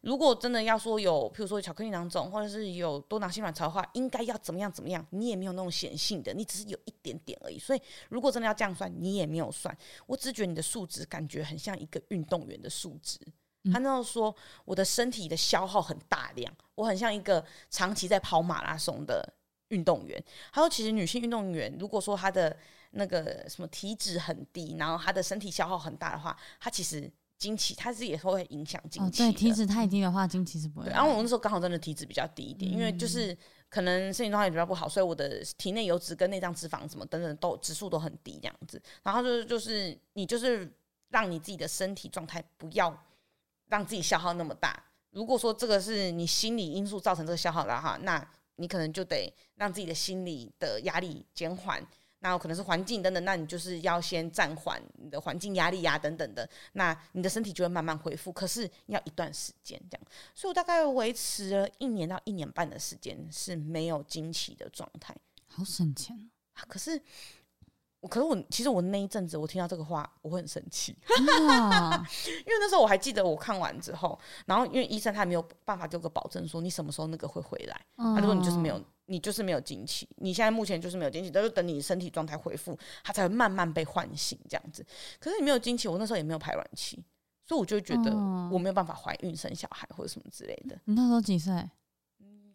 [0.02, 5.04] 如果真的要说有，譬如说巧克力囊肿，或者是有多囊性卵巢的话，应该要怎么样怎么样？
[5.10, 7.58] 你也没有那种显性的，你只是有一点点而已。
[7.58, 9.76] 所以如果真的要这样算，你也没有算。
[10.06, 13.20] 我只觉得你的数值感觉很像一个运动员的数值。
[13.72, 14.36] 他那时候说
[14.66, 19.34] 我的身体的消耗很大量，我很像一个长期在跑马拉松的。
[19.70, 22.56] 运动员，他说，其实女性运动员如果说她的
[22.92, 29.24] 那个什么体脂很低，然后她的身体消耗很大的话，她其实经期，她是也会影响经期。
[29.24, 30.88] 哦，对，体脂太低的话，经期是不会。
[30.88, 33.36] 然后我那时候刚好真的体脂比较低一点，嗯、因为就是
[33.68, 38.80] 可能身体状态也比较不好，所以我的体内油脂跟内脏脂肪什么等等都指数都很低这样子。
[39.02, 40.72] 然后就是就是你就是
[41.10, 42.96] 让你自己的身体状态不要
[43.68, 44.84] 让自己消耗那么大。
[45.12, 48.26] 如果说这个是你心理因素造成这个消耗的哈，那
[48.58, 51.82] 你可能就得让自己的心理的压力减缓，
[52.20, 65.16] 那有可能是环境等等，那你就是要先暂缓你的环境压力呀、啊、等等的，那你的身体就会慢慢恢复，可是要一段时间这样，所以我大概维持了一年到一年半的时间是没有经期的状态，
[65.48, 66.64] 好省钱啊！
[66.68, 67.02] 可是。
[68.08, 70.98] 可是我其实我那一阵子我听到这个话我会很生气，
[71.48, 71.96] 哇
[72.28, 84.86] 因为那时候我还记得我看完之后，然后因为医生他也没有办法给我个保证说你什么时候那个会回来，他就说你就是没有你就是没有经期，你现在目前就是没有经期，都是等你身体状态恢复，他才会慢慢被唤醒这样子。
[85.20, 87.04] 可是你没有经期，我那时候也没有排卵期，
[87.46, 88.12] 所以我就觉得
[88.52, 90.80] 我没有办法怀孕生小孩或者什么之类的。
[90.86, 91.54] 你那时候几岁？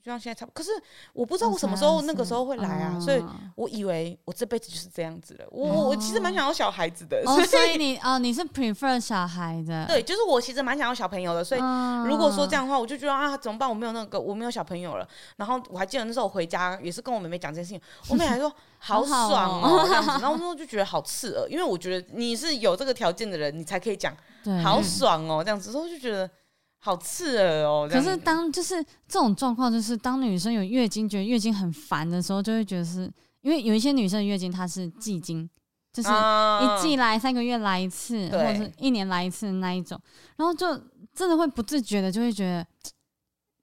[0.02, 0.70] 就像现在差不多，可是
[1.12, 3.22] 我不知道我什么时候那个时候会来啊，所以
[3.54, 5.44] 我以为我这辈子就是这样子了。
[5.50, 9.86] 我我其实蛮想要小孩子的，所以你哦你是 prefer 小孩的？
[9.86, 11.44] 对，就是我其实蛮想要小朋友的。
[11.44, 11.60] 所以
[12.06, 13.68] 如果说这样的话，我就觉得啊怎么办？
[13.68, 15.06] 我没有那个，我没有小朋友了。
[15.36, 20.08] 然后我还记得那时候我回家也是跟我妹妹讲这件事情，我妹还说 好爽哦这样子。
[20.10, 24.16] 然后那时候就觉得好刺耳，因为我觉得你是有这个条件的人，你才可以讲
[24.62, 25.70] 好爽哦这样子。
[25.72, 26.30] 所以我就觉得。
[26.82, 27.88] 好刺耳哦！
[27.90, 33.10] 可是当就是这种状况，就是当女生有月经，觉得月经很烦的时候，就会觉得是
[33.42, 35.48] 因为有一些女生的月经她是季经，
[35.92, 40.00] 就是一季来三个月来一次，或者是一年来一次的那一种，
[40.36, 40.74] 然后就
[41.12, 42.66] 真的会不自觉的就会觉得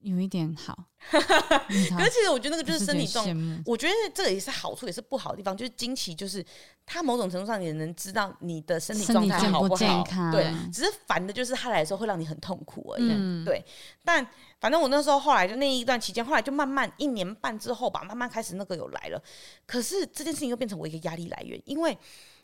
[0.02, 0.87] 有一点好。
[1.10, 3.26] 可是其实我觉得那个就是身体状，
[3.66, 5.56] 我觉得这个也是好处，也是不好的地方。
[5.56, 6.44] 就是经期，就是
[6.86, 10.04] 它某种程度上也能知道你的身体状态好不好。
[10.32, 13.08] 对，只是烦的就是它来的时候会让你很痛苦而已。
[13.10, 13.64] 嗯、对，
[14.04, 14.26] 但
[14.60, 19.24] 反正我那时候后来就那一段期间，后来就慢慢一年半之后吧，慢慢开始那个有来了。
[19.66, 21.98] 可是这件事情又变成我一个压力来源，因为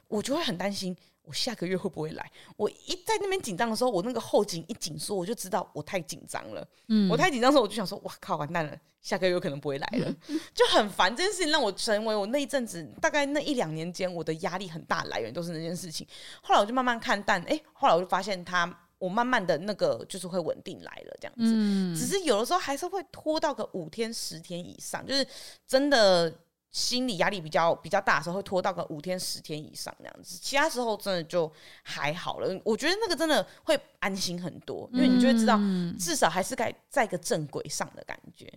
[0.08, 0.96] 我就会很担心。
[1.24, 2.32] 我下个月会不会来？
[2.58, 6.68] 我一在那边紧张的时候，我那个后颈一紧缩，我就知道我太紧张了。
[6.90, 10.14] 嗯，我太紧张的时候，我就想说，哇靠，完蛋了，下个月有可能不会来了，
[10.54, 11.16] 就很烦。
[11.16, 16.06] 这件事情让我成为我那一阵子大概那一两年间，我的压力很大来源都是那件事情。
[16.42, 21.54] 后来我就慢慢看淡，哎、欸，后来我就发现他，我慢慢的那个就是会稳定来了，这样子。
[21.56, 25.26] 嗯，只是有的时候还是会拖到个五天十天以上，就是
[25.66, 26.34] 真的。
[26.74, 31.50] 心理压力比较比较大的时候，会拖到个五天十天以上这样子，其他时候真的就
[31.84, 32.62] 还好了。
[32.66, 35.58] 我觉得那个真的会安心很多，因为你就会知道，
[36.00, 38.52] 至少还是该在一个正轨上的感觉。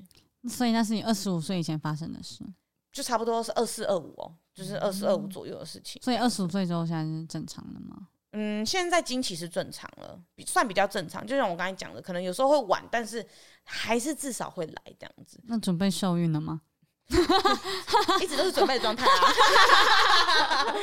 [0.49, 2.43] 所以那是你二十五岁以前发生的事，
[2.91, 6.01] 就差不多是二四二五哦，就是二四二五左右的事情。
[6.03, 8.09] 所以二十五岁之后现在是正常的吗？
[8.33, 11.27] 嗯，现在经期是正常了，比算比较正常。
[11.27, 13.27] 就像我刚才讲的，可能有时候会晚，但是
[13.63, 15.39] 还是至少会来这样子。
[15.45, 16.63] 那准备受孕了吗？
[18.21, 19.33] 一直都是准备的状态啊！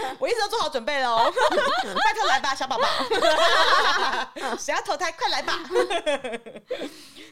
[0.20, 2.88] 我一直都做好准备了哦，快快来吧，小宝宝！
[4.58, 5.60] 想要投胎，快来吧！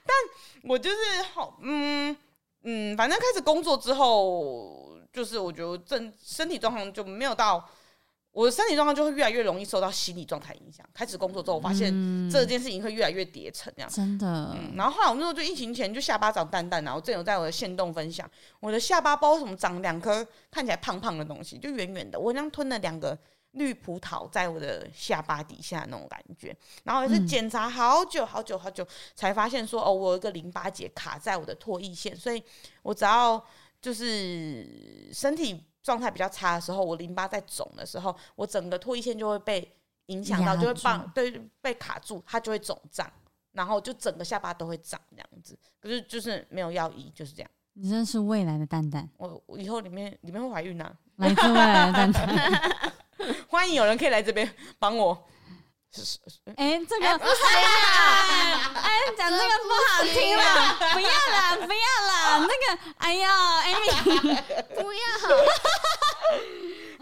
[0.03, 0.15] 但
[0.63, 0.97] 我就是
[1.33, 2.15] 好，嗯
[2.63, 7.65] 嗯，反正开始工作之后，就是我觉得正身体状况就没有到
[8.31, 10.87] 我的身体状况就会越来越容易受到心理状态影响。
[10.93, 11.91] 开始工作之后，我发现
[12.29, 14.73] 这件事情会越来越叠层，这样、嗯、真的、嗯。
[14.77, 18.29] 然后后来我那时候就疫情前就下巴长蛋蛋，然后正有在我的线动分享，
[18.61, 23.17] 我的下巴包什么长两颗看起来胖胖的东西，就圆圆的，我好像吞了两个
[23.51, 26.55] 绿葡萄在我的下巴底下那种感觉。
[26.85, 32.41] 然后也是检查好久好久好久，才发现说哦，我有一个淋巴结卡在我的唾液腺，所以
[32.81, 33.43] 我只要
[33.81, 35.65] 就是身体。
[35.83, 39.71] 状态比较差的时候，我淋巴在肿的时候，我整个唾液腺就会被
[40.07, 43.11] 影响到，就会棒对被卡住，它就会肿胀，
[43.51, 45.57] 然后就整个下巴都会长这样子。
[45.79, 47.51] 可是就是没有药医，就是这样。
[47.73, 52.27] 你真是未来的蛋蛋，我我以后里面里面会怀孕呐、啊，来自未来的蛋蛋，
[53.47, 55.17] 欢迎有人可以来这边帮我。
[56.55, 58.71] 哎、欸，这个不行啊！
[58.81, 60.41] 哎，讲这个不好听了，
[60.93, 64.41] 不要啦，不要啦， 那个，哎呀，Amy，
[64.81, 64.99] 不要。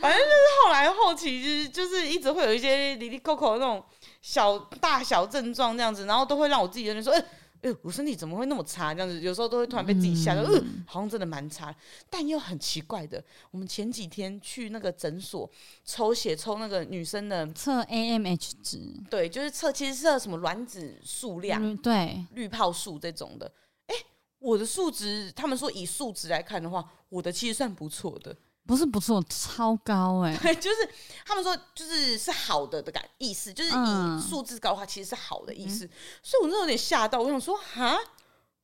[0.02, 0.34] 反正就是
[0.64, 3.86] 后来后期就是就是一直会有一些哩哩抠抠的那种
[4.22, 7.26] 小大小症状这样子，然后都会让我自己有点说，哎、欸。
[7.62, 8.94] 哎、欸，我身体怎么会那么差？
[8.94, 11.76] 这样子，有时候都会突然被自己吓到，嗯、呃，好像真的蛮差。
[12.10, 15.50] 但又很奇怪的，我们前几天去那个诊所
[15.84, 18.80] 抽血，抽那个女生的测 AMH 值，
[19.10, 23.52] 对，就是测，其实是测什么卵子数量，嗯、对，滤泡数这种的。
[23.88, 24.06] 哎、欸，
[24.40, 28.36] 我的数值，他们说以数值来看的话，我的其实算不错的。
[28.70, 30.38] 不是不错，超高哎、欸！
[30.46, 30.88] 对，就是
[31.26, 35.86] 他们说，就是是好的的感意思，就是以数字高的话，其实是好的意思。
[35.86, 35.90] 嗯、
[36.22, 37.98] 所以我那时候有点吓到，我想说，哈，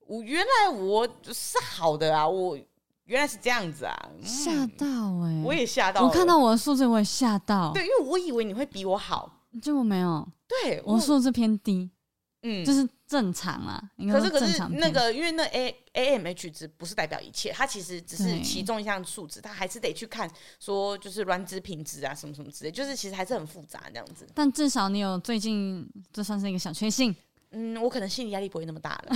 [0.06, 2.56] 我原来我是好的啊，我
[3.06, 4.86] 原来是这样子啊，吓到
[5.24, 5.43] 哎、欸！
[5.43, 11.89] 我也吓到，我看到我的数字我也吓到，对，因为我以为你会比我好，结果没有，对我数字偏低。
[12.48, 13.82] 嗯，就是正常啊。
[14.12, 20.30] 可是可是那个，因为那 A A M H 值不是代表一切，它其实只是其中一项数值，它还是得去看
[20.60, 24.28] 说就是卵子品质啊什么什么之类，就是其实还是很复杂这样子。
[24.36, 27.16] 但至少你有最近这算是一个小确幸。
[27.52, 29.16] 嗯，我可能心理压力不会那么大了，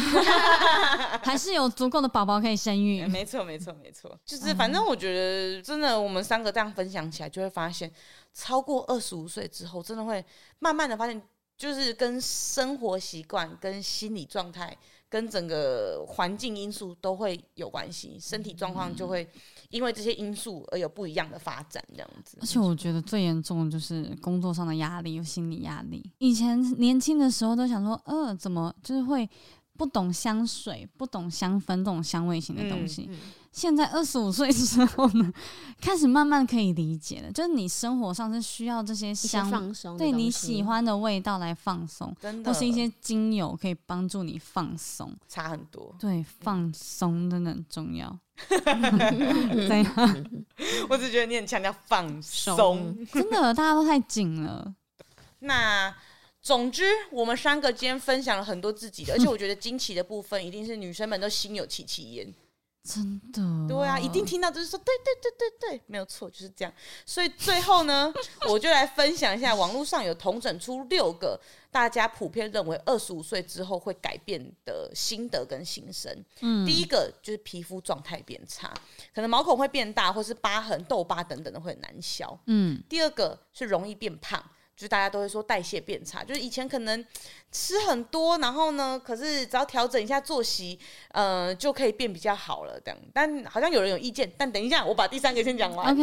[1.22, 3.06] 还是有足够的宝宝可以生育。
[3.08, 7.92] 没错没错没错，就是反正我觉得真的，我们三个这样分享起来，就会发现
[8.34, 10.24] 超过二十五岁之后，真的会
[10.60, 11.22] 慢慢的发现。
[11.60, 14.76] 就是跟生活习惯、跟心理状态、
[15.10, 19.28] 跟整个环境因素都会有关系，身体状况就会
[19.70, 22.38] 因为这些因素而有不一样的发展，这样子。
[22.40, 26.10] 而且我觉得最严重的就是工作上的压力，有心理压力。
[26.20, 29.30] 以前年轻的时候都想说，呃，怎么就是会
[29.80, 33.08] 不懂香水、不懂香氛这种香味型的东西。
[33.10, 33.20] 嗯嗯
[33.52, 35.34] 现在二十五岁之后呢，
[35.82, 45.96] 开始慢慢可以理解了，就是你生活上是需要这些香，放，对你喜欢的味道来放松，真的，或是一些精油可以帮助你放松，差很多。
[45.98, 48.16] 对，放松真的很重要。
[48.48, 50.26] 怎样？
[50.88, 54.76] 我只觉得你很强调放松， 真的，大家都太紧了。
[55.40, 55.92] 那
[56.42, 62.34] 总之，我们三个今天分享了很多自己的， 而且我觉得惊奇的部分一定是女生们都心有戚戚焉。
[62.82, 66.74] 真的，对啊，一定听到就是说，对对对对对，没有错，就是这样。
[67.06, 68.12] 所以最后呢，
[68.48, 76.26] 我就来分享一下，网络上有统整出六个大家普遍认为二十五岁之后会改变的心得跟心声。
[76.40, 78.74] 嗯，第一个就是皮肤状态变差，
[79.14, 82.40] 可能毛孔会变大，或是疤痕、痘疤等等的会很难消。
[82.46, 84.42] 嗯，第二个是容易变胖。
[84.80, 87.06] 就大家都会说代谢变差，就是以前可能
[87.52, 92.80] 吃很多，然后呢，可是只要调整一下作息，呃，就可以变比较好了。
[92.80, 94.32] 这样，但好像有人有意见。
[94.38, 95.92] 但等一下，我把第三个先讲完。
[95.92, 96.02] OK。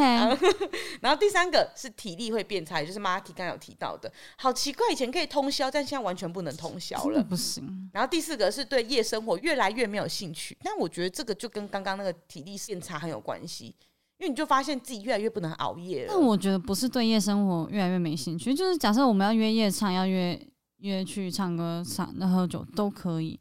[1.00, 4.12] 然后第三个是体力会变差，也就是 Marky 刚刚有提到的。
[4.36, 7.90] 好奇怪，以前可以通宵，但现在完全不能通宵了，不行。
[7.94, 10.54] 然后第四个是对夜生活越来越没有兴趣。
[10.62, 13.74] 但我觉得这个就跟刚刚那个体力变差很有关系。
[14.18, 16.12] 因为你就发现自己越来越不能熬夜了。
[16.12, 20.40] 但我觉得不是对夜生活越来越没兴趣，就是假设我们要约夜唱，要约
[20.78, 23.38] 约去唱歌、唱、那喝酒都可以，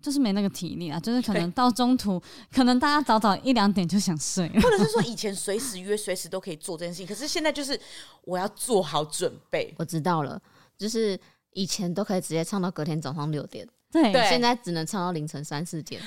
[0.00, 1.00] 就是没那个体力啊。
[1.00, 7.78] 就是可能到中途，可能大家早早一两点就想睡了， 或者是说以前随时约、随时都可以做这件事情，可是现在就是
[8.22, 9.74] 我要做好准备。
[9.78, 10.40] 我知道了，
[10.78, 11.18] 就是
[11.52, 16.00] 以前都可以直接唱到隔天早上六点，对，现在只能唱到凌晨三四点。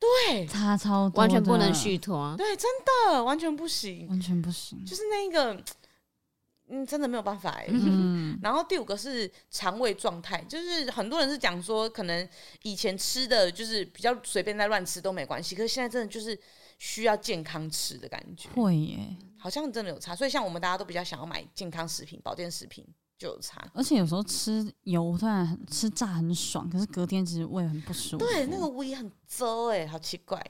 [0.00, 2.34] 对，差超多，完全不能续托。
[2.36, 4.84] 对，真的完全不行，完全不行。
[4.84, 5.60] 就是那个，
[6.68, 7.60] 嗯，真的没有办法。
[8.40, 12.28] 然后第五个是肠胃状态，就是很多人是讲说，可能
[12.62, 16.38] 以前吃的就是比较随便在乱吃都没关系，可是现在真的就是
[16.78, 18.48] 需要健康吃的感觉。
[18.50, 20.14] 会耶，好像真的有差。
[20.14, 22.86] 所以像我们大家都比较想要买健康食品、保健食品。
[23.18, 28.18] 就有差，而且有时候吃油虽然很吃炸很爽，可是隔天其实胃很不舒服。
[28.18, 30.40] 对，那个胃很糟哎，好奇怪。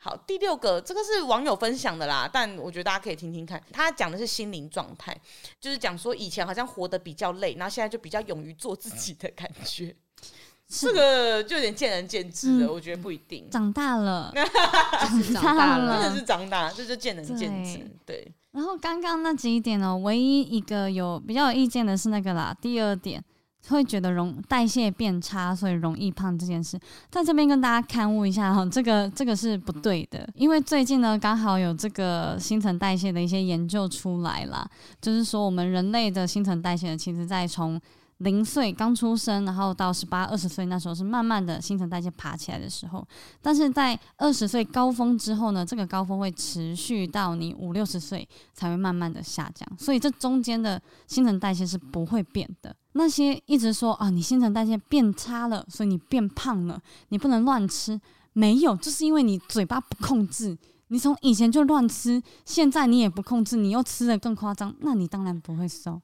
[0.00, 3.60] 好，第六个，这个是网友分享的啦，但我觉得大家可以听听看。
[3.72, 5.18] 他讲的是心灵状态，
[5.58, 9.96] 就是讲说以前好像活得比较累，然后现在就比较勇于做自己的感觉。
[10.68, 13.48] 这个就有点见仁见智了，嗯、我觉得不一定。
[13.50, 14.30] 长大了，
[15.32, 17.90] 长大了，真的是长大，这就见仁见智。
[18.04, 18.30] 对。
[18.52, 23.22] 然后刚刚那几点呢，唯一一个有比较有意见的是那个啦，第二点。
[23.70, 26.78] 会觉得容代谢变差，所以容易胖这件事，
[27.10, 34.66] 在这边跟大家勘误一下哈，这个这个是不对的，因为最近呢刚好有这个新陈代谢的一些研究出来啦，
[35.02, 37.78] 就是说我们人类的新陈代谢其实在从
[38.18, 43.06] 零岁刚出生，然后到十八、二十岁那时候是慢慢的新陈代谢爬起来的时候，
[43.40, 52.74] 但是在二十岁高峰之后呢，这个高峰会持续到你五六十岁才会慢慢的下降，所以这中间的新陈代谢是不会变的。
[52.92, 58.00] 那些一直说啊，你新陈代谢变差了，所以你变胖了，你不能乱吃，
[58.32, 60.58] 没有，就是因为你嘴巴不控制。
[60.88, 66.00] 你从以前就乱吃，现在你也不控制，你又吃的更夸张，那你当然不会瘦。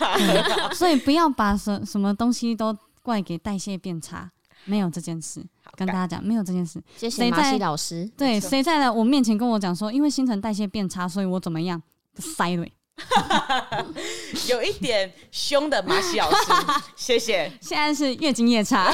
[0.72, 4.30] 所以不要把什什么东西都怪给代谢变差，
[4.64, 5.44] 没有这件事。
[5.76, 6.82] 跟大家讲，没有这件事。
[6.96, 8.10] 谢谢马西老师。
[8.16, 11.80] 对，谁在了我面前跟我讲说，因为新陈代谢变差，所以我怎么样？
[12.16, 12.72] 塞瑞。
[14.48, 16.52] 有一点凶的马西老师，
[16.96, 17.52] 谢谢。
[17.60, 18.92] 现在是月经夜叉。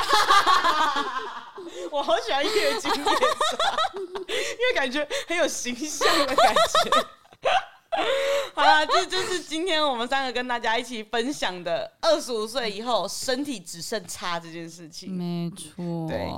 [1.94, 2.90] 我好喜欢月经夜叉，
[4.26, 7.06] 因为感觉很有形象的感觉。
[8.52, 15.16] 好了，这就是今天我们三个跟大家一起分享的二十五岁以后身体只剩差这件事情。
[15.16, 16.08] 没错。
[16.08, 16.28] 对。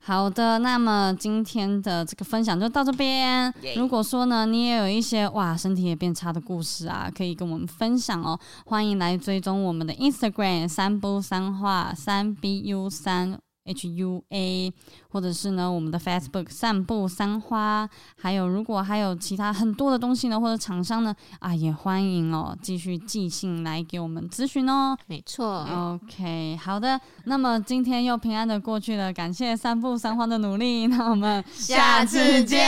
[0.00, 3.50] 好的，那么今天的这个分享就到这边。
[3.74, 8.38] 如果说呢，你也有一些哇身体也变差的故事啊，可以跟我们分享哦。
[8.66, 13.40] 欢迎来追踪我们的 Instagram 三不三话三 B U 三。
[13.64, 14.72] H U A，
[15.10, 17.88] 或者是呢，我们的 Facebook 散步三花，
[18.20, 24.96] 还有如果还有其他很多的东西呢，或者厂商呢，啊，也欢迎哦，继续寄信来给我们咨询哦。
[25.06, 32.58] 没错，OK，好的，那么今天又平安的过去了，感谢散步三花的努力， 那我们下次见，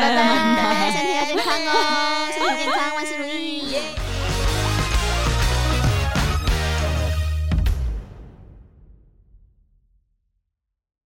[0.00, 2.26] 拜拜，身体要健康哦。